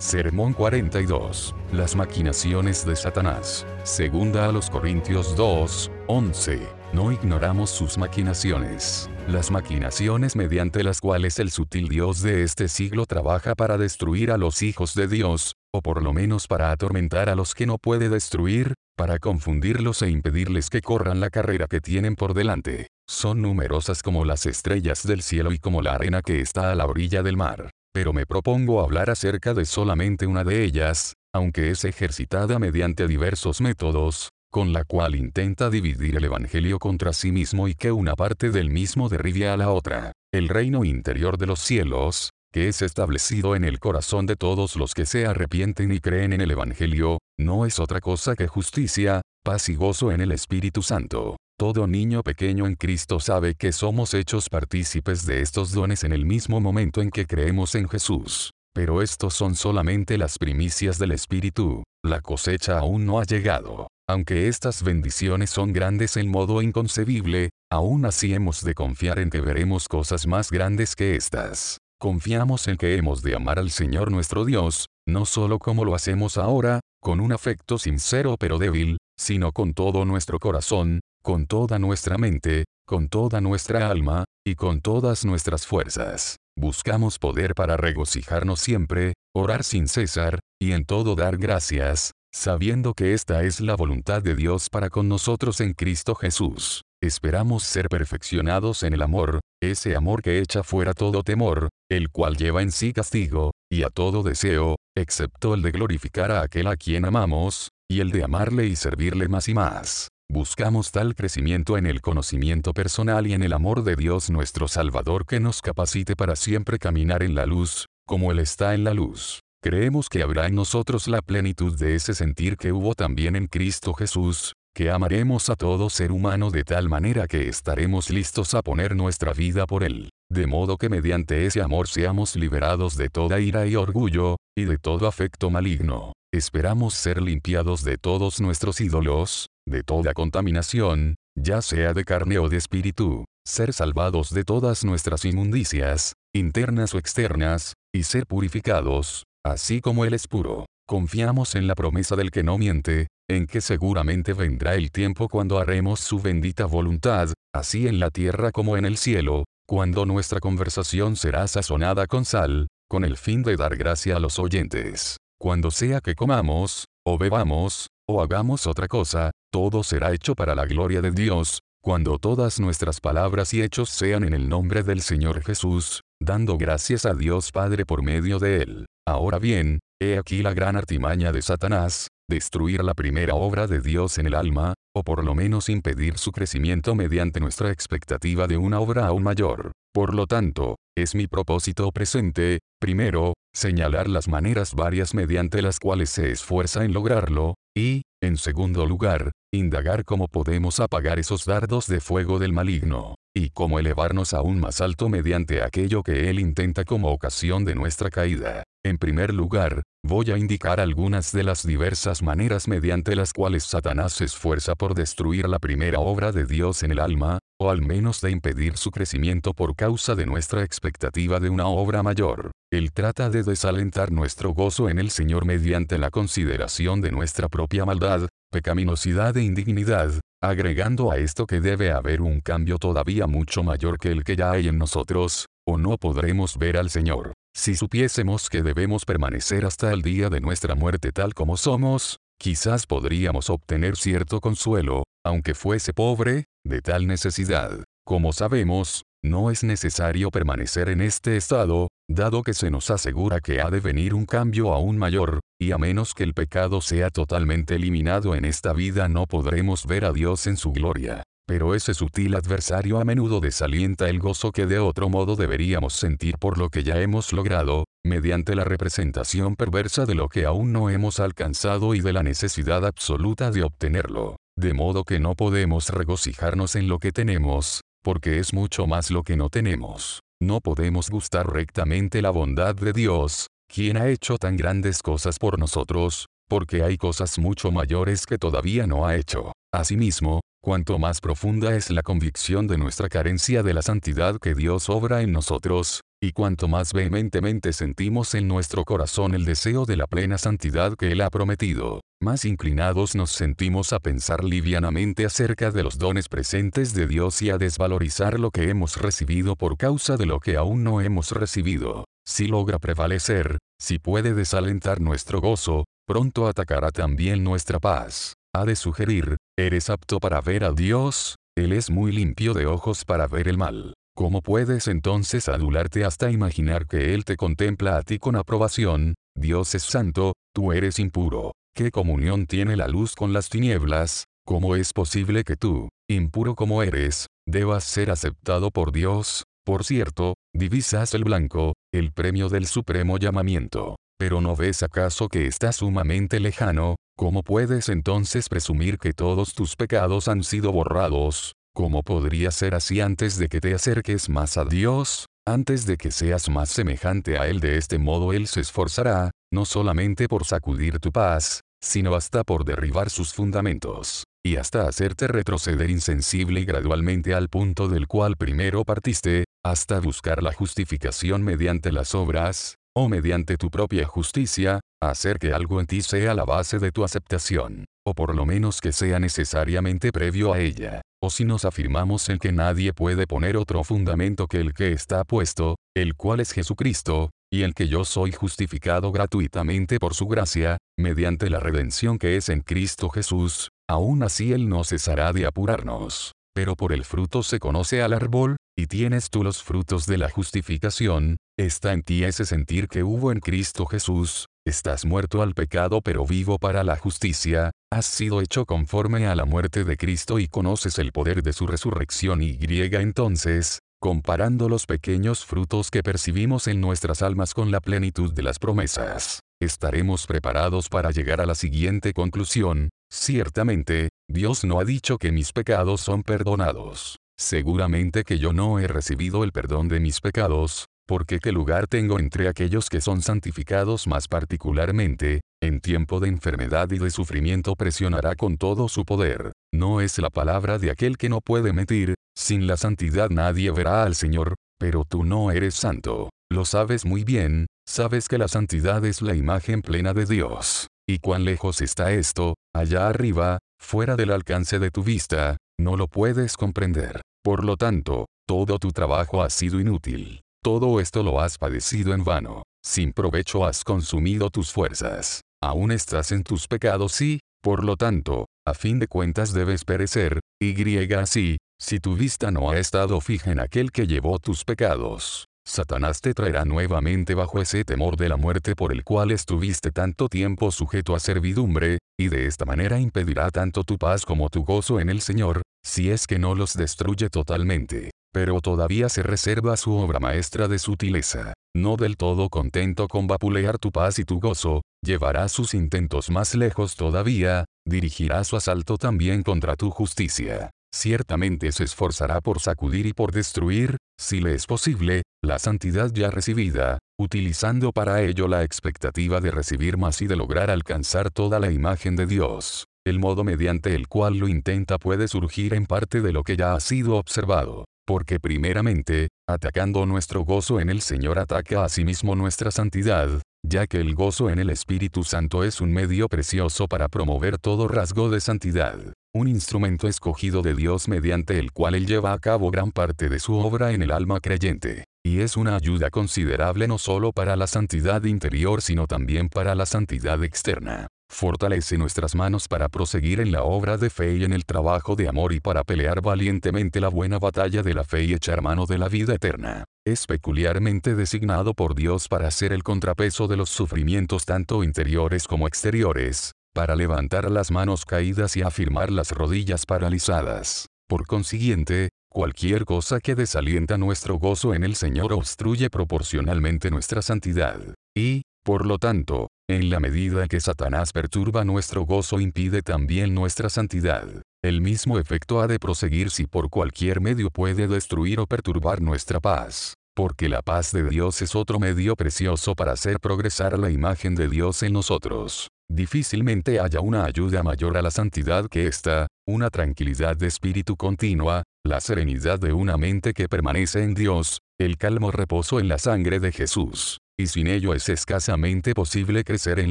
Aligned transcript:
Sermón 0.00 0.52
42. 0.52 1.56
Las 1.72 1.96
maquinaciones 1.96 2.86
de 2.86 2.94
Satanás. 2.94 3.66
Segunda 3.82 4.48
a 4.48 4.52
los 4.52 4.70
Corintios 4.70 5.34
2, 5.34 5.90
11. 6.06 6.60
No 6.92 7.10
ignoramos 7.10 7.68
sus 7.68 7.98
maquinaciones. 7.98 9.10
Las 9.26 9.50
maquinaciones 9.50 10.36
mediante 10.36 10.84
las 10.84 11.00
cuales 11.00 11.40
el 11.40 11.50
sutil 11.50 11.88
Dios 11.88 12.22
de 12.22 12.44
este 12.44 12.68
siglo 12.68 13.06
trabaja 13.06 13.56
para 13.56 13.76
destruir 13.76 14.30
a 14.30 14.38
los 14.38 14.62
hijos 14.62 14.94
de 14.94 15.08
Dios, 15.08 15.56
o 15.74 15.82
por 15.82 16.00
lo 16.00 16.12
menos 16.12 16.46
para 16.46 16.70
atormentar 16.70 17.28
a 17.28 17.34
los 17.34 17.56
que 17.56 17.66
no 17.66 17.76
puede 17.76 18.08
destruir, 18.08 18.74
para 18.96 19.18
confundirlos 19.18 20.00
e 20.02 20.10
impedirles 20.10 20.70
que 20.70 20.80
corran 20.80 21.18
la 21.18 21.28
carrera 21.28 21.66
que 21.66 21.80
tienen 21.80 22.14
por 22.14 22.34
delante. 22.34 22.86
Son 23.08 23.42
numerosas 23.42 24.04
como 24.04 24.24
las 24.24 24.46
estrellas 24.46 25.04
del 25.04 25.22
cielo 25.22 25.50
y 25.50 25.58
como 25.58 25.82
la 25.82 25.94
arena 25.94 26.22
que 26.22 26.40
está 26.40 26.70
a 26.70 26.76
la 26.76 26.86
orilla 26.86 27.24
del 27.24 27.36
mar 27.36 27.72
pero 27.92 28.12
me 28.12 28.26
propongo 28.26 28.80
hablar 28.80 29.10
acerca 29.10 29.54
de 29.54 29.64
solamente 29.64 30.26
una 30.26 30.44
de 30.44 30.64
ellas, 30.64 31.14
aunque 31.32 31.70
es 31.70 31.84
ejercitada 31.84 32.58
mediante 32.58 33.06
diversos 33.06 33.60
métodos, 33.60 34.30
con 34.50 34.72
la 34.72 34.84
cual 34.84 35.14
intenta 35.14 35.70
dividir 35.70 36.16
el 36.16 36.24
Evangelio 36.24 36.78
contra 36.78 37.12
sí 37.12 37.32
mismo 37.32 37.68
y 37.68 37.74
que 37.74 37.92
una 37.92 38.14
parte 38.14 38.50
del 38.50 38.70
mismo 38.70 39.08
derribe 39.08 39.48
a 39.48 39.56
la 39.56 39.70
otra. 39.70 40.12
El 40.32 40.48
reino 40.48 40.84
interior 40.84 41.38
de 41.38 41.46
los 41.46 41.60
cielos, 41.60 42.30
que 42.52 42.68
es 42.68 42.80
establecido 42.82 43.56
en 43.56 43.64
el 43.64 43.78
corazón 43.78 44.26
de 44.26 44.36
todos 44.36 44.76
los 44.76 44.94
que 44.94 45.04
se 45.04 45.26
arrepienten 45.26 45.92
y 45.92 46.00
creen 46.00 46.32
en 46.32 46.40
el 46.40 46.50
Evangelio, 46.50 47.18
no 47.38 47.66
es 47.66 47.78
otra 47.78 48.00
cosa 48.00 48.34
que 48.34 48.48
justicia, 48.48 49.20
paz 49.44 49.68
y 49.68 49.74
gozo 49.74 50.12
en 50.12 50.20
el 50.20 50.32
Espíritu 50.32 50.82
Santo. 50.82 51.36
Todo 51.60 51.88
niño 51.88 52.22
pequeño 52.22 52.68
en 52.68 52.76
Cristo 52.76 53.18
sabe 53.18 53.56
que 53.56 53.72
somos 53.72 54.14
hechos 54.14 54.48
partícipes 54.48 55.26
de 55.26 55.42
estos 55.42 55.72
dones 55.72 56.04
en 56.04 56.12
el 56.12 56.24
mismo 56.24 56.60
momento 56.60 57.02
en 57.02 57.10
que 57.10 57.26
creemos 57.26 57.74
en 57.74 57.88
Jesús. 57.88 58.52
Pero 58.72 59.02
estos 59.02 59.34
son 59.34 59.56
solamente 59.56 60.18
las 60.18 60.38
primicias 60.38 61.00
del 61.00 61.10
Espíritu, 61.10 61.82
la 62.04 62.20
cosecha 62.20 62.78
aún 62.78 63.06
no 63.06 63.18
ha 63.18 63.24
llegado. 63.24 63.88
Aunque 64.08 64.46
estas 64.46 64.84
bendiciones 64.84 65.50
son 65.50 65.72
grandes 65.72 66.16
en 66.16 66.30
modo 66.30 66.62
inconcebible, 66.62 67.50
aún 67.72 68.06
así 68.06 68.32
hemos 68.32 68.62
de 68.62 68.74
confiar 68.74 69.18
en 69.18 69.28
que 69.28 69.40
veremos 69.40 69.88
cosas 69.88 70.28
más 70.28 70.52
grandes 70.52 70.94
que 70.94 71.16
estas. 71.16 71.78
Confiamos 71.98 72.68
en 72.68 72.76
que 72.76 72.94
hemos 72.94 73.20
de 73.22 73.34
amar 73.34 73.58
al 73.58 73.70
Señor 73.70 74.12
nuestro 74.12 74.44
Dios, 74.44 74.86
no 75.08 75.26
solo 75.26 75.58
como 75.58 75.84
lo 75.84 75.96
hacemos 75.96 76.38
ahora, 76.38 76.78
con 77.02 77.18
un 77.18 77.32
afecto 77.32 77.78
sincero 77.78 78.36
pero 78.38 78.58
débil, 78.58 78.98
sino 79.18 79.52
con 79.52 79.74
todo 79.74 80.04
nuestro 80.04 80.38
corazón, 80.38 81.00
con 81.22 81.46
toda 81.46 81.78
nuestra 81.78 82.16
mente, 82.16 82.64
con 82.86 83.08
toda 83.08 83.40
nuestra 83.40 83.90
alma, 83.90 84.24
y 84.46 84.54
con 84.54 84.80
todas 84.80 85.24
nuestras 85.26 85.66
fuerzas. 85.66 86.36
Buscamos 86.56 87.18
poder 87.18 87.54
para 87.54 87.76
regocijarnos 87.76 88.60
siempre, 88.60 89.12
orar 89.34 89.62
sin 89.62 89.88
cesar, 89.88 90.40
y 90.60 90.72
en 90.72 90.86
todo 90.86 91.14
dar 91.14 91.36
gracias, 91.36 92.12
sabiendo 92.34 92.94
que 92.94 93.12
esta 93.14 93.42
es 93.42 93.60
la 93.60 93.76
voluntad 93.76 94.22
de 94.22 94.34
Dios 94.34 94.70
para 94.70 94.90
con 94.90 95.08
nosotros 95.08 95.60
en 95.60 95.74
Cristo 95.74 96.14
Jesús. 96.14 96.82
Esperamos 97.00 97.62
ser 97.62 97.88
perfeccionados 97.88 98.82
en 98.82 98.92
el 98.92 99.02
amor, 99.02 99.40
ese 99.62 99.94
amor 99.94 100.22
que 100.22 100.40
echa 100.40 100.62
fuera 100.62 100.94
todo 100.94 101.22
temor, 101.22 101.68
el 101.88 102.10
cual 102.10 102.36
lleva 102.36 102.62
en 102.62 102.72
sí 102.72 102.92
castigo, 102.92 103.52
y 103.70 103.82
a 103.82 103.90
todo 103.90 104.22
deseo, 104.22 104.76
excepto 104.96 105.54
el 105.54 105.62
de 105.62 105.70
glorificar 105.70 106.32
a 106.32 106.42
aquel 106.42 106.66
a 106.66 106.76
quien 106.76 107.04
amamos, 107.04 107.67
y 107.90 108.00
el 108.00 108.10
de 108.10 108.22
amarle 108.22 108.66
y 108.66 108.76
servirle 108.76 109.28
más 109.28 109.48
y 109.48 109.54
más. 109.54 110.08
Buscamos 110.30 110.92
tal 110.92 111.14
crecimiento 111.14 111.78
en 111.78 111.86
el 111.86 112.02
conocimiento 112.02 112.74
personal 112.74 113.26
y 113.26 113.32
en 113.32 113.42
el 113.42 113.54
amor 113.54 113.82
de 113.82 113.96
Dios 113.96 114.28
nuestro 114.28 114.68
Salvador 114.68 115.24
que 115.24 115.40
nos 115.40 115.62
capacite 115.62 116.14
para 116.14 116.36
siempre 116.36 116.78
caminar 116.78 117.22
en 117.22 117.34
la 117.34 117.46
luz, 117.46 117.86
como 118.06 118.30
Él 118.30 118.38
está 118.40 118.74
en 118.74 118.84
la 118.84 118.92
luz. 118.92 119.40
Creemos 119.62 120.10
que 120.10 120.22
habrá 120.22 120.46
en 120.46 120.54
nosotros 120.54 121.08
la 121.08 121.22
plenitud 121.22 121.78
de 121.78 121.94
ese 121.94 122.12
sentir 122.12 122.58
que 122.58 122.72
hubo 122.72 122.94
también 122.94 123.36
en 123.36 123.46
Cristo 123.46 123.94
Jesús, 123.94 124.52
que 124.74 124.90
amaremos 124.90 125.48
a 125.48 125.56
todo 125.56 125.88
ser 125.88 126.12
humano 126.12 126.50
de 126.50 126.64
tal 126.64 126.90
manera 126.90 127.26
que 127.26 127.48
estaremos 127.48 128.10
listos 128.10 128.52
a 128.52 128.62
poner 128.62 128.94
nuestra 128.94 129.32
vida 129.32 129.66
por 129.66 129.82
Él, 129.82 130.10
de 130.30 130.46
modo 130.46 130.76
que 130.76 130.88
mediante 130.88 131.46
ese 131.46 131.62
amor 131.62 131.88
seamos 131.88 132.36
liberados 132.36 132.96
de 132.96 133.08
toda 133.08 133.40
ira 133.40 133.66
y 133.66 133.76
orgullo, 133.76 134.36
y 134.56 134.64
de 134.64 134.78
todo 134.78 135.06
afecto 135.06 135.50
maligno. 135.50 136.12
Esperamos 136.32 136.94
ser 136.94 137.22
limpiados 137.22 137.82
de 137.82 137.96
todos 137.96 138.40
nuestros 138.40 138.80
ídolos, 138.80 139.46
de 139.66 139.82
toda 139.82 140.12
contaminación, 140.12 141.14
ya 141.34 141.62
sea 141.62 141.94
de 141.94 142.04
carne 142.04 142.38
o 142.38 142.48
de 142.48 142.58
espíritu, 142.58 143.24
ser 143.46 143.72
salvados 143.72 144.30
de 144.30 144.44
todas 144.44 144.84
nuestras 144.84 145.24
inmundicias, 145.24 146.12
internas 146.34 146.94
o 146.94 146.98
externas, 146.98 147.74
y 147.94 148.02
ser 148.02 148.26
purificados, 148.26 149.24
así 149.44 149.80
como 149.80 150.04
Él 150.04 150.12
es 150.12 150.28
puro. 150.28 150.66
Confiamos 150.86 151.54
en 151.54 151.66
la 151.66 151.74
promesa 151.74 152.16
del 152.16 152.30
que 152.30 152.42
no 152.42 152.58
miente, 152.58 153.08
en 153.30 153.46
que 153.46 153.60
seguramente 153.60 154.34
vendrá 154.34 154.74
el 154.74 154.90
tiempo 154.90 155.28
cuando 155.28 155.58
haremos 155.58 156.00
su 156.00 156.20
bendita 156.20 156.66
voluntad, 156.66 157.30
así 157.54 157.88
en 157.88 158.00
la 158.00 158.10
tierra 158.10 158.52
como 158.52 158.76
en 158.76 158.84
el 158.84 158.96
cielo, 158.96 159.44
cuando 159.68 160.06
nuestra 160.06 160.40
conversación 160.40 161.14
será 161.14 161.46
sazonada 161.46 162.06
con 162.06 162.24
sal, 162.24 162.68
con 162.88 163.04
el 163.04 163.18
fin 163.18 163.42
de 163.42 163.54
dar 163.54 163.76
gracia 163.76 164.16
a 164.16 164.18
los 164.18 164.38
oyentes. 164.38 165.18
Cuando 165.38 165.70
sea 165.70 166.00
que 166.00 166.14
comamos, 166.14 166.86
o 167.06 167.18
bebamos, 167.18 167.88
o 168.08 168.22
hagamos 168.22 168.66
otra 168.66 168.88
cosa, 168.88 169.30
todo 169.52 169.82
será 169.82 170.14
hecho 170.14 170.34
para 170.34 170.54
la 170.54 170.64
gloria 170.64 171.02
de 171.02 171.10
Dios, 171.10 171.60
cuando 171.82 172.18
todas 172.18 172.60
nuestras 172.60 172.98
palabras 173.02 173.52
y 173.52 173.60
hechos 173.60 173.90
sean 173.90 174.24
en 174.24 174.32
el 174.32 174.48
nombre 174.48 174.82
del 174.82 175.02
Señor 175.02 175.42
Jesús, 175.42 176.00
dando 176.18 176.56
gracias 176.56 177.04
a 177.04 177.12
Dios 177.12 177.52
Padre 177.52 177.84
por 177.84 178.02
medio 178.02 178.38
de 178.38 178.62
él. 178.62 178.86
Ahora 179.06 179.38
bien, 179.38 179.80
he 180.00 180.16
aquí 180.16 180.42
la 180.42 180.54
gran 180.54 180.76
artimaña 180.76 181.30
de 181.30 181.42
Satanás, 181.42 182.08
destruir 182.26 182.82
la 182.82 182.94
primera 182.94 183.34
obra 183.34 183.66
de 183.66 183.82
Dios 183.82 184.16
en 184.16 184.28
el 184.28 184.34
alma, 184.34 184.72
o 184.98 185.02
por 185.04 185.24
lo 185.24 185.34
menos 185.34 185.68
impedir 185.68 186.18
su 186.18 186.32
crecimiento 186.32 186.94
mediante 186.94 187.40
nuestra 187.40 187.70
expectativa 187.70 188.46
de 188.46 188.56
una 188.56 188.80
obra 188.80 189.06
aún 189.06 189.22
mayor. 189.22 189.72
Por 189.94 190.14
lo 190.14 190.26
tanto, 190.26 190.76
es 190.96 191.14
mi 191.14 191.26
propósito 191.26 191.90
presente, 191.92 192.58
primero, 192.80 193.34
señalar 193.54 194.08
las 194.08 194.28
maneras 194.28 194.74
varias 194.74 195.14
mediante 195.14 195.62
las 195.62 195.78
cuales 195.78 196.10
se 196.10 196.30
esfuerza 196.30 196.84
en 196.84 196.92
lograrlo, 196.92 197.54
y, 197.76 198.02
en 198.20 198.36
segundo 198.36 198.86
lugar, 198.86 199.30
indagar 199.52 200.04
cómo 200.04 200.26
podemos 200.26 200.80
apagar 200.80 201.18
esos 201.18 201.44
dardos 201.44 201.86
de 201.86 202.00
fuego 202.00 202.38
del 202.38 202.52
maligno, 202.52 203.14
y 203.34 203.50
cómo 203.50 203.78
elevarnos 203.78 204.34
aún 204.34 204.58
más 204.58 204.80
alto 204.80 205.08
mediante 205.08 205.62
aquello 205.62 206.02
que 206.02 206.28
él 206.28 206.40
intenta 206.40 206.84
como 206.84 207.12
ocasión 207.12 207.64
de 207.64 207.74
nuestra 207.74 208.10
caída. 208.10 208.64
En 208.84 208.98
primer 208.98 209.32
lugar, 209.32 209.82
voy 210.08 210.30
a 210.30 210.38
indicar 210.38 210.80
algunas 210.80 211.32
de 211.32 211.44
las 211.44 211.64
diversas 211.64 212.22
maneras 212.22 212.66
mediante 212.66 213.14
las 213.14 213.34
cuales 213.34 213.64
Satanás 213.64 214.14
se 214.14 214.24
esfuerza 214.24 214.74
por 214.74 214.94
destruir 214.94 215.46
la 215.46 215.58
primera 215.58 216.00
obra 216.00 216.32
de 216.32 216.46
Dios 216.46 216.82
en 216.82 216.92
el 216.92 216.98
alma, 216.98 217.38
o 217.60 217.70
al 217.70 217.82
menos 217.82 218.22
de 218.22 218.30
impedir 218.30 218.78
su 218.78 218.90
crecimiento 218.90 219.52
por 219.52 219.76
causa 219.76 220.14
de 220.14 220.24
nuestra 220.24 220.64
expectativa 220.64 221.40
de 221.40 221.50
una 221.50 221.66
obra 221.66 222.02
mayor. 222.02 222.52
Él 222.72 222.90
trata 222.92 223.28
de 223.28 223.42
desalentar 223.42 224.10
nuestro 224.10 224.54
gozo 224.54 224.88
en 224.88 224.98
el 224.98 225.10
Señor 225.10 225.44
mediante 225.44 225.98
la 225.98 226.10
consideración 226.10 227.02
de 227.02 227.12
nuestra 227.12 227.48
propia 227.48 227.84
maldad, 227.84 228.28
pecaminosidad 228.50 229.36
e 229.36 229.42
indignidad, 229.42 230.12
agregando 230.42 231.12
a 231.12 231.18
esto 231.18 231.46
que 231.46 231.60
debe 231.60 231.92
haber 231.92 232.22
un 232.22 232.40
cambio 232.40 232.78
todavía 232.78 233.26
mucho 233.26 233.62
mayor 233.62 233.98
que 233.98 234.10
el 234.10 234.24
que 234.24 234.36
ya 234.36 234.52
hay 234.52 234.68
en 234.68 234.78
nosotros, 234.78 235.44
o 235.68 235.76
no 235.76 235.98
podremos 235.98 236.56
ver 236.56 236.78
al 236.78 236.88
Señor. 236.88 237.34
Si 237.54 237.76
supiésemos 237.76 238.48
que 238.48 238.62
debemos 238.62 239.04
permanecer 239.04 239.66
hasta 239.66 239.92
el 239.92 240.00
día 240.00 240.30
de 240.30 240.40
nuestra 240.40 240.74
muerte 240.74 241.12
tal 241.12 241.34
como 241.34 241.58
somos, 241.58 242.20
quizás 242.40 242.86
podríamos 242.86 243.50
obtener 243.50 243.96
cierto 243.96 244.40
consuelo, 244.40 245.02
aunque 245.22 245.54
fuese 245.54 245.92
pobre, 245.92 246.46
de 246.64 246.80
tal 246.80 247.06
necesidad. 247.06 247.84
Como 248.06 248.32
sabemos, 248.32 249.02
no 249.22 249.50
es 249.50 249.62
necesario 249.62 250.30
permanecer 250.30 250.88
en 250.88 251.02
este 251.02 251.36
estado, 251.36 251.88
dado 252.08 252.42
que 252.42 252.54
se 252.54 252.70
nos 252.70 252.90
asegura 252.90 253.40
que 253.40 253.60
ha 253.60 253.68
de 253.68 253.80
venir 253.80 254.14
un 254.14 254.24
cambio 254.24 254.72
aún 254.72 254.96
mayor, 254.96 255.40
y 255.60 255.72
a 255.72 255.76
menos 255.76 256.14
que 256.14 256.24
el 256.24 256.32
pecado 256.32 256.80
sea 256.80 257.10
totalmente 257.10 257.74
eliminado 257.74 258.34
en 258.34 258.46
esta 258.46 258.72
vida 258.72 259.10
no 259.10 259.26
podremos 259.26 259.84
ver 259.84 260.06
a 260.06 260.12
Dios 260.12 260.46
en 260.46 260.56
su 260.56 260.72
gloria. 260.72 261.24
Pero 261.48 261.74
ese 261.74 261.94
sutil 261.94 262.36
adversario 262.36 263.00
a 263.00 263.06
menudo 263.06 263.40
desalienta 263.40 264.10
el 264.10 264.18
gozo 264.18 264.52
que 264.52 264.66
de 264.66 264.80
otro 264.80 265.08
modo 265.08 265.34
deberíamos 265.34 265.94
sentir 265.94 266.36
por 266.36 266.58
lo 266.58 266.68
que 266.68 266.82
ya 266.82 267.00
hemos 267.00 267.32
logrado, 267.32 267.84
mediante 268.04 268.54
la 268.54 268.64
representación 268.64 269.56
perversa 269.56 270.04
de 270.04 270.14
lo 270.14 270.28
que 270.28 270.44
aún 270.44 270.74
no 270.74 270.90
hemos 270.90 271.20
alcanzado 271.20 271.94
y 271.94 272.00
de 272.00 272.12
la 272.12 272.22
necesidad 272.22 272.84
absoluta 272.84 273.50
de 273.50 273.62
obtenerlo. 273.62 274.36
De 274.58 274.74
modo 274.74 275.04
que 275.04 275.20
no 275.20 275.36
podemos 275.36 275.88
regocijarnos 275.88 276.76
en 276.76 276.86
lo 276.86 276.98
que 276.98 277.12
tenemos, 277.12 277.80
porque 278.04 278.40
es 278.40 278.52
mucho 278.52 278.86
más 278.86 279.10
lo 279.10 279.22
que 279.22 279.38
no 279.38 279.48
tenemos. 279.48 280.20
No 280.42 280.60
podemos 280.60 281.08
gustar 281.08 281.50
rectamente 281.50 282.20
la 282.20 282.28
bondad 282.28 282.74
de 282.74 282.92
Dios, 282.92 283.46
quien 283.72 283.96
ha 283.96 284.08
hecho 284.08 284.36
tan 284.36 284.58
grandes 284.58 285.00
cosas 285.00 285.38
por 285.38 285.58
nosotros, 285.58 286.26
porque 286.48 286.82
hay 286.82 286.96
cosas 286.96 287.38
mucho 287.38 287.70
mayores 287.70 288.26
que 288.26 288.38
todavía 288.38 288.86
no 288.86 289.06
ha 289.06 289.16
hecho. 289.16 289.52
Asimismo, 289.72 290.40
Cuanto 290.60 290.98
más 290.98 291.20
profunda 291.20 291.76
es 291.76 291.88
la 291.88 292.02
convicción 292.02 292.66
de 292.66 292.78
nuestra 292.78 293.08
carencia 293.08 293.62
de 293.62 293.74
la 293.74 293.80
santidad 293.80 294.38
que 294.40 294.54
Dios 294.54 294.90
obra 294.90 295.22
en 295.22 295.30
nosotros, 295.30 296.00
y 296.20 296.32
cuanto 296.32 296.66
más 296.66 296.92
vehementemente 296.92 297.72
sentimos 297.72 298.34
en 298.34 298.48
nuestro 298.48 298.84
corazón 298.84 299.34
el 299.34 299.44
deseo 299.44 299.84
de 299.84 299.96
la 299.96 300.08
plena 300.08 300.36
santidad 300.36 300.96
que 300.96 301.12
Él 301.12 301.20
ha 301.20 301.30
prometido, 301.30 302.00
más 302.20 302.44
inclinados 302.44 303.14
nos 303.14 303.30
sentimos 303.30 303.92
a 303.92 304.00
pensar 304.00 304.42
livianamente 304.42 305.24
acerca 305.24 305.70
de 305.70 305.84
los 305.84 305.96
dones 305.96 306.28
presentes 306.28 306.92
de 306.92 307.06
Dios 307.06 307.40
y 307.40 307.50
a 307.50 307.56
desvalorizar 307.56 308.40
lo 308.40 308.50
que 308.50 308.68
hemos 308.68 308.96
recibido 308.96 309.54
por 309.54 309.76
causa 309.76 310.16
de 310.16 310.26
lo 310.26 310.40
que 310.40 310.56
aún 310.56 310.82
no 310.82 311.00
hemos 311.00 311.30
recibido. 311.30 312.04
Si 312.26 312.48
logra 312.48 312.80
prevalecer, 312.80 313.58
si 313.80 314.00
puede 314.00 314.34
desalentar 314.34 315.00
nuestro 315.00 315.40
gozo, 315.40 315.84
pronto 316.08 316.48
atacará 316.48 316.90
también 316.90 317.44
nuestra 317.44 317.78
paz. 317.78 318.32
Ha 318.54 318.64
de 318.64 318.76
sugerir, 318.76 319.36
¿eres 319.58 319.90
apto 319.90 320.20
para 320.20 320.40
ver 320.40 320.64
a 320.64 320.72
Dios? 320.72 321.36
Él 321.54 321.74
es 321.74 321.90
muy 321.90 322.12
limpio 322.12 322.54
de 322.54 322.64
ojos 322.64 323.04
para 323.04 323.26
ver 323.26 323.46
el 323.46 323.58
mal. 323.58 323.92
¿Cómo 324.16 324.40
puedes 324.40 324.88
entonces 324.88 325.50
adularte 325.50 326.06
hasta 326.06 326.30
imaginar 326.30 326.86
que 326.86 327.12
Él 327.12 327.26
te 327.26 327.36
contempla 327.36 327.98
a 327.98 328.02
ti 328.02 328.18
con 328.18 328.36
aprobación? 328.36 329.16
Dios 329.36 329.74
es 329.74 329.82
santo, 329.82 330.32
tú 330.54 330.72
eres 330.72 330.98
impuro. 330.98 331.52
¿Qué 331.76 331.90
comunión 331.90 332.46
tiene 332.46 332.74
la 332.74 332.88
luz 332.88 333.14
con 333.14 333.34
las 333.34 333.50
tinieblas? 333.50 334.24
¿Cómo 334.46 334.76
es 334.76 334.94
posible 334.94 335.44
que 335.44 335.56
tú, 335.56 335.90
impuro 336.08 336.54
como 336.54 336.82
eres, 336.82 337.26
debas 337.46 337.84
ser 337.84 338.10
aceptado 338.10 338.70
por 338.70 338.92
Dios? 338.92 339.44
Por 339.62 339.84
cierto, 339.84 340.36
divisas 340.54 341.12
el 341.12 341.24
blanco, 341.24 341.74
el 341.92 342.12
premio 342.12 342.48
del 342.48 342.66
supremo 342.66 343.18
llamamiento. 343.18 343.96
Pero 344.18 344.40
no 344.40 344.56
ves 344.56 344.82
acaso 344.82 345.28
que 345.28 345.46
está 345.46 345.72
sumamente 345.72 346.40
lejano, 346.40 346.96
¿cómo 347.16 347.44
puedes 347.44 347.88
entonces 347.88 348.48
presumir 348.48 348.98
que 348.98 349.12
todos 349.12 349.54
tus 349.54 349.76
pecados 349.76 350.26
han 350.26 350.42
sido 350.42 350.72
borrados? 350.72 351.52
¿Cómo 351.72 352.02
podría 352.02 352.50
ser 352.50 352.74
así 352.74 353.00
antes 353.00 353.38
de 353.38 353.48
que 353.48 353.60
te 353.60 353.72
acerques 353.74 354.28
más 354.28 354.56
a 354.56 354.64
Dios? 354.64 355.26
Antes 355.46 355.86
de 355.86 355.96
que 355.96 356.10
seas 356.10 356.48
más 356.48 356.68
semejante 356.68 357.38
a 357.38 357.46
Él 357.46 357.60
de 357.60 357.76
este 357.78 357.98
modo 357.98 358.32
Él 358.32 358.48
se 358.48 358.60
esforzará, 358.60 359.30
no 359.52 359.64
solamente 359.64 360.26
por 360.26 360.44
sacudir 360.44 360.98
tu 360.98 361.12
paz, 361.12 361.60
sino 361.80 362.16
hasta 362.16 362.42
por 362.42 362.64
derribar 362.64 363.10
sus 363.10 363.32
fundamentos, 363.32 364.24
y 364.44 364.56
hasta 364.56 364.88
hacerte 364.88 365.28
retroceder 365.28 365.90
insensible 365.90 366.60
y 366.60 366.64
gradualmente 366.64 367.34
al 367.34 367.48
punto 367.48 367.86
del 367.86 368.08
cual 368.08 368.36
primero 368.36 368.84
partiste, 368.84 369.44
hasta 369.64 370.00
buscar 370.00 370.42
la 370.42 370.52
justificación 370.52 371.44
mediante 371.44 371.92
las 371.92 372.16
obras, 372.16 372.74
o 372.98 373.08
mediante 373.08 373.56
tu 373.56 373.70
propia 373.70 374.06
justicia, 374.06 374.80
hacer 375.00 375.38
que 375.38 375.52
algo 375.52 375.78
en 375.78 375.86
ti 375.86 376.02
sea 376.02 376.34
la 376.34 376.44
base 376.44 376.80
de 376.80 376.90
tu 376.90 377.04
aceptación, 377.04 377.84
o 378.04 378.12
por 378.12 378.34
lo 378.34 378.44
menos 378.44 378.80
que 378.80 378.90
sea 378.90 379.20
necesariamente 379.20 380.10
previo 380.10 380.52
a 380.52 380.58
ella. 380.58 381.00
O 381.22 381.30
si 381.30 381.44
nos 381.44 381.64
afirmamos 381.64 382.28
en 382.28 382.38
que 382.38 382.50
nadie 382.50 382.92
puede 382.92 383.28
poner 383.28 383.56
otro 383.56 383.84
fundamento 383.84 384.48
que 384.48 384.58
el 384.58 384.74
que 384.74 384.90
está 384.90 385.22
puesto, 385.22 385.76
el 385.96 386.16
cual 386.16 386.40
es 386.40 386.50
Jesucristo, 386.50 387.30
y 387.52 387.62
el 387.62 387.72
que 387.74 387.86
yo 387.86 388.04
soy 388.04 388.32
justificado 388.32 389.12
gratuitamente 389.12 390.00
por 390.00 390.14
su 390.14 390.26
gracia, 390.26 390.76
mediante 390.98 391.50
la 391.50 391.60
redención 391.60 392.18
que 392.18 392.36
es 392.36 392.48
en 392.48 392.62
Cristo 392.62 393.10
Jesús, 393.10 393.70
aún 393.88 394.24
así 394.24 394.52
Él 394.52 394.68
no 394.68 394.82
cesará 394.82 395.32
de 395.32 395.46
apurarnos. 395.46 396.32
Pero 396.52 396.74
por 396.74 396.92
el 396.92 397.04
fruto 397.04 397.44
se 397.44 397.60
conoce 397.60 398.02
al 398.02 398.12
árbol, 398.12 398.56
y 398.78 398.86
tienes 398.86 399.30
tú 399.30 399.42
los 399.42 399.64
frutos 399.64 400.06
de 400.06 400.18
la 400.18 400.30
justificación, 400.30 401.38
está 401.58 401.92
en 401.92 402.04
ti 402.04 402.22
ese 402.22 402.44
sentir 402.44 402.86
que 402.86 403.02
hubo 403.02 403.32
en 403.32 403.40
Cristo 403.40 403.86
Jesús, 403.86 404.46
estás 404.64 405.04
muerto 405.04 405.42
al 405.42 405.54
pecado 405.54 406.00
pero 406.00 406.24
vivo 406.24 406.60
para 406.60 406.84
la 406.84 406.96
justicia, 406.96 407.72
has 407.90 408.06
sido 408.06 408.40
hecho 408.40 408.66
conforme 408.66 409.26
a 409.26 409.34
la 409.34 409.46
muerte 409.46 409.82
de 409.82 409.96
Cristo 409.96 410.38
y 410.38 410.46
conoces 410.46 411.00
el 411.00 411.10
poder 411.10 411.42
de 411.42 411.52
su 411.54 411.66
resurrección 411.66 412.40
y 412.40 412.56
entonces, 412.60 413.80
comparando 414.00 414.68
los 414.68 414.86
pequeños 414.86 415.44
frutos 415.44 415.90
que 415.90 416.04
percibimos 416.04 416.68
en 416.68 416.80
nuestras 416.80 417.20
almas 417.22 417.54
con 417.54 417.72
la 417.72 417.80
plenitud 417.80 418.32
de 418.32 418.44
las 418.44 418.60
promesas, 418.60 419.40
estaremos 419.60 420.28
preparados 420.28 420.88
para 420.88 421.10
llegar 421.10 421.40
a 421.40 421.46
la 421.46 421.56
siguiente 421.56 422.12
conclusión, 422.12 422.90
ciertamente, 423.10 424.10
Dios 424.30 424.62
no 424.62 424.78
ha 424.78 424.84
dicho 424.84 425.18
que 425.18 425.32
mis 425.32 425.52
pecados 425.52 426.00
son 426.00 426.22
perdonados. 426.22 427.16
Seguramente 427.40 428.24
que 428.24 428.38
yo 428.38 428.52
no 428.52 428.80
he 428.80 428.88
recibido 428.88 429.44
el 429.44 429.52
perdón 429.52 429.88
de 429.88 430.00
mis 430.00 430.20
pecados, 430.20 430.86
porque 431.06 431.38
qué 431.38 431.52
lugar 431.52 431.86
tengo 431.86 432.18
entre 432.18 432.48
aquellos 432.48 432.90
que 432.90 433.00
son 433.00 433.22
santificados 433.22 434.08
más 434.08 434.26
particularmente, 434.26 435.40
en 435.62 435.80
tiempo 435.80 436.18
de 436.18 436.28
enfermedad 436.28 436.90
y 436.90 436.98
de 436.98 437.10
sufrimiento 437.10 437.76
presionará 437.76 438.34
con 438.34 438.58
todo 438.58 438.88
su 438.88 439.04
poder. 439.04 439.52
No 439.72 440.00
es 440.00 440.18
la 440.18 440.30
palabra 440.30 440.78
de 440.78 440.90
aquel 440.90 441.16
que 441.16 441.28
no 441.28 441.40
puede 441.40 441.72
mentir, 441.72 442.14
sin 442.36 442.66
la 442.66 442.76
santidad 442.76 443.30
nadie 443.30 443.70
verá 443.70 444.02
al 444.02 444.16
Señor, 444.16 444.56
pero 444.78 445.04
tú 445.08 445.24
no 445.24 445.52
eres 445.52 445.74
santo. 445.74 446.30
Lo 446.50 446.64
sabes 446.64 447.04
muy 447.04 447.22
bien, 447.22 447.66
sabes 447.86 448.26
que 448.26 448.38
la 448.38 448.48
santidad 448.48 449.04
es 449.04 449.22
la 449.22 449.34
imagen 449.34 449.82
plena 449.82 450.12
de 450.12 450.26
Dios. 450.26 450.88
¿Y 451.08 451.20
cuán 451.20 451.44
lejos 451.44 451.80
está 451.82 452.12
esto? 452.12 452.54
Allá 452.74 453.08
arriba, 453.08 453.58
fuera 453.80 454.16
del 454.16 454.32
alcance 454.32 454.78
de 454.78 454.90
tu 454.90 455.02
vista, 455.02 455.56
no 455.80 455.96
lo 455.96 456.08
puedes 456.08 456.56
comprender. 456.56 457.20
Por 457.42 457.64
lo 457.64 457.76
tanto, 457.76 458.26
todo 458.46 458.78
tu 458.78 458.92
trabajo 458.92 459.42
ha 459.42 459.50
sido 459.50 459.80
inútil. 459.80 460.40
Todo 460.62 461.00
esto 461.00 461.22
lo 461.22 461.40
has 461.40 461.58
padecido 461.58 462.14
en 462.14 462.24
vano. 462.24 462.62
Sin 462.84 463.12
provecho 463.12 463.64
has 463.64 463.84
consumido 463.84 464.50
tus 464.50 464.72
fuerzas. 464.72 465.42
Aún 465.62 465.92
estás 465.92 466.32
en 466.32 466.42
tus 466.42 466.66
pecados 466.68 467.20
y, 467.20 467.40
por 467.62 467.84
lo 467.84 467.96
tanto, 467.96 468.46
a 468.66 468.74
fin 468.74 468.98
de 468.98 469.08
cuentas 469.08 469.52
debes 469.52 469.84
perecer, 469.84 470.40
y 470.60 471.14
así, 471.14 471.58
si 471.80 472.00
tu 472.00 472.16
vista 472.16 472.50
no 472.50 472.70
ha 472.70 472.78
estado 472.78 473.20
fija 473.20 473.50
en 473.52 473.60
aquel 473.60 473.92
que 473.92 474.06
llevó 474.06 474.38
tus 474.38 474.64
pecados. 474.64 475.46
Satanás 475.68 476.22
te 476.22 476.32
traerá 476.32 476.64
nuevamente 476.64 477.34
bajo 477.34 477.60
ese 477.60 477.84
temor 477.84 478.16
de 478.16 478.30
la 478.30 478.38
muerte 478.38 478.74
por 478.74 478.90
el 478.90 479.04
cual 479.04 479.30
estuviste 479.30 479.92
tanto 479.92 480.30
tiempo 480.30 480.70
sujeto 480.70 481.14
a 481.14 481.20
servidumbre, 481.20 481.98
y 482.18 482.28
de 482.28 482.46
esta 482.46 482.64
manera 482.64 482.98
impedirá 482.98 483.50
tanto 483.50 483.84
tu 483.84 483.98
paz 483.98 484.24
como 484.24 484.48
tu 484.48 484.64
gozo 484.64 484.98
en 484.98 485.10
el 485.10 485.20
Señor, 485.20 485.60
si 485.84 486.10
es 486.10 486.26
que 486.26 486.38
no 486.38 486.54
los 486.54 486.72
destruye 486.72 487.28
totalmente. 487.28 488.10
Pero 488.32 488.62
todavía 488.62 489.10
se 489.10 489.22
reserva 489.22 489.76
su 489.76 489.92
obra 489.92 490.20
maestra 490.20 490.68
de 490.68 490.78
sutileza. 490.78 491.52
No 491.76 491.96
del 491.96 492.16
todo 492.16 492.48
contento 492.48 493.06
con 493.06 493.26
vapulear 493.26 493.76
tu 493.78 493.92
paz 493.92 494.18
y 494.18 494.24
tu 494.24 494.40
gozo, 494.40 494.80
llevará 495.04 495.48
sus 495.50 495.74
intentos 495.74 496.30
más 496.30 496.54
lejos 496.54 496.96
todavía, 496.96 497.66
dirigirá 497.86 498.42
su 498.44 498.56
asalto 498.56 498.96
también 498.96 499.42
contra 499.42 499.76
tu 499.76 499.90
justicia. 499.90 500.70
Ciertamente 500.92 501.70
se 501.72 501.84
esforzará 501.84 502.40
por 502.40 502.60
sacudir 502.60 503.06
y 503.06 503.12
por 503.12 503.32
destruir, 503.32 503.98
si 504.18 504.40
le 504.40 504.54
es 504.54 504.66
posible, 504.66 505.22
la 505.42 505.58
santidad 505.58 506.10
ya 506.12 506.30
recibida, 506.30 506.98
utilizando 507.18 507.92
para 507.92 508.22
ello 508.22 508.48
la 508.48 508.64
expectativa 508.64 509.40
de 509.40 509.50
recibir 509.50 509.98
más 509.98 510.22
y 510.22 510.26
de 510.26 510.36
lograr 510.36 510.70
alcanzar 510.70 511.30
toda 511.30 511.60
la 511.60 511.70
imagen 511.70 512.16
de 512.16 512.26
Dios. 512.26 512.84
El 513.06 513.18
modo 513.18 513.44
mediante 513.44 513.94
el 513.94 514.08
cual 514.08 514.38
lo 514.38 514.48
intenta 514.48 514.98
puede 514.98 515.28
surgir 515.28 515.74
en 515.74 515.86
parte 515.86 516.20
de 516.20 516.32
lo 516.32 516.42
que 516.42 516.56
ya 516.56 516.74
ha 516.74 516.80
sido 516.80 517.16
observado. 517.16 517.84
Porque 518.06 518.40
primeramente, 518.40 519.28
atacando 519.46 520.06
nuestro 520.06 520.40
gozo 520.40 520.80
en 520.80 520.88
el 520.88 521.02
Señor 521.02 521.38
ataca 521.38 521.84
a 521.84 521.90
sí 521.90 522.04
mismo 522.04 522.34
nuestra 522.34 522.70
santidad, 522.70 523.42
ya 523.62 523.86
que 523.86 524.00
el 524.00 524.14
gozo 524.14 524.48
en 524.48 524.58
el 524.58 524.70
Espíritu 524.70 525.24
Santo 525.24 525.64
es 525.64 525.82
un 525.82 525.92
medio 525.92 526.28
precioso 526.28 526.88
para 526.88 527.08
promover 527.08 527.58
todo 527.58 527.86
rasgo 527.86 528.30
de 528.30 528.40
santidad 528.40 529.12
un 529.34 529.46
instrumento 529.46 530.08
escogido 530.08 530.62
de 530.62 530.74
Dios 530.74 531.06
mediante 531.06 531.58
el 531.58 531.72
cual 531.72 531.94
Él 531.94 532.06
lleva 532.06 532.32
a 532.32 532.38
cabo 532.38 532.70
gran 532.70 532.90
parte 532.90 533.28
de 533.28 533.38
su 533.38 533.54
obra 533.54 533.92
en 533.92 534.02
el 534.02 534.10
alma 534.10 534.40
creyente, 534.40 535.04
y 535.24 535.40
es 535.40 535.56
una 535.56 535.76
ayuda 535.76 536.10
considerable 536.10 536.88
no 536.88 536.98
solo 536.98 537.32
para 537.32 537.54
la 537.54 537.66
santidad 537.66 538.24
interior 538.24 538.80
sino 538.80 539.06
también 539.06 539.48
para 539.48 539.74
la 539.74 539.86
santidad 539.86 540.42
externa. 540.42 541.08
Fortalece 541.30 541.98
nuestras 541.98 542.34
manos 542.34 542.68
para 542.68 542.88
proseguir 542.88 543.40
en 543.40 543.52
la 543.52 543.62
obra 543.62 543.98
de 543.98 544.08
fe 544.08 544.36
y 544.36 544.44
en 544.44 544.54
el 544.54 544.64
trabajo 544.64 545.14
de 545.14 545.28
amor 545.28 545.52
y 545.52 545.60
para 545.60 545.84
pelear 545.84 546.22
valientemente 546.22 547.00
la 547.00 547.08
buena 547.08 547.38
batalla 547.38 547.82
de 547.82 547.92
la 547.92 548.04
fe 548.04 548.24
y 548.24 548.32
echar 548.32 548.62
mano 548.62 548.86
de 548.86 548.96
la 548.96 549.08
vida 549.08 549.34
eterna. 549.34 549.84
Es 550.06 550.26
peculiarmente 550.26 551.14
designado 551.14 551.74
por 551.74 551.94
Dios 551.94 552.28
para 552.28 552.50
ser 552.50 552.72
el 552.72 552.82
contrapeso 552.82 553.46
de 553.46 553.58
los 553.58 553.68
sufrimientos 553.68 554.46
tanto 554.46 554.82
interiores 554.82 555.46
como 555.46 555.68
exteriores, 555.68 556.52
para 556.78 556.94
levantar 556.94 557.50
las 557.50 557.72
manos 557.72 558.04
caídas 558.04 558.56
y 558.56 558.62
afirmar 558.62 559.10
las 559.10 559.32
rodillas 559.32 559.84
paralizadas. 559.84 560.86
Por 561.08 561.26
consiguiente, 561.26 562.10
cualquier 562.30 562.84
cosa 562.84 563.18
que 563.18 563.34
desalienta 563.34 563.98
nuestro 563.98 564.36
gozo 564.38 564.74
en 564.74 564.84
el 564.84 564.94
Señor 564.94 565.32
obstruye 565.32 565.90
proporcionalmente 565.90 566.92
nuestra 566.92 567.20
santidad. 567.20 567.80
Y, 568.16 568.42
por 568.64 568.86
lo 568.86 568.98
tanto, 568.98 569.48
en 569.68 569.90
la 569.90 569.98
medida 569.98 570.46
que 570.46 570.60
Satanás 570.60 571.12
perturba 571.12 571.64
nuestro 571.64 572.02
gozo 572.02 572.38
impide 572.38 572.82
también 572.82 573.34
nuestra 573.34 573.70
santidad. 573.70 574.28
El 574.62 574.80
mismo 574.80 575.18
efecto 575.18 575.60
ha 575.60 575.66
de 575.66 575.80
proseguir 575.80 576.30
si 576.30 576.46
por 576.46 576.70
cualquier 576.70 577.20
medio 577.20 577.50
puede 577.50 577.88
destruir 577.88 578.38
o 578.38 578.46
perturbar 578.46 579.02
nuestra 579.02 579.40
paz. 579.40 579.94
Porque 580.14 580.48
la 580.48 580.62
paz 580.62 580.92
de 580.92 581.02
Dios 581.08 581.42
es 581.42 581.56
otro 581.56 581.80
medio 581.80 582.14
precioso 582.14 582.76
para 582.76 582.92
hacer 582.92 583.18
progresar 583.18 583.76
la 583.80 583.90
imagen 583.90 584.36
de 584.36 584.48
Dios 584.48 584.84
en 584.84 584.92
nosotros. 584.92 585.70
Difícilmente 585.90 586.80
haya 586.80 587.00
una 587.00 587.24
ayuda 587.24 587.62
mayor 587.62 587.96
a 587.96 588.02
la 588.02 588.10
santidad 588.10 588.68
que 588.68 588.86
esta, 588.86 589.26
una 589.46 589.70
tranquilidad 589.70 590.36
de 590.36 590.46
espíritu 590.46 590.96
continua, 590.96 591.62
la 591.84 592.00
serenidad 592.00 592.58
de 592.58 592.74
una 592.74 592.98
mente 592.98 593.32
que 593.32 593.48
permanece 593.48 594.02
en 594.02 594.14
Dios, 594.14 594.58
el 594.78 594.98
calmo 594.98 595.30
reposo 595.30 595.80
en 595.80 595.88
la 595.88 595.98
sangre 595.98 596.40
de 596.40 596.52
Jesús. 596.52 597.18
Y 597.38 597.46
sin 597.46 597.68
ello 597.68 597.94
es 597.94 598.08
escasamente 598.08 598.92
posible 598.94 599.44
crecer 599.44 599.78
en 599.78 599.90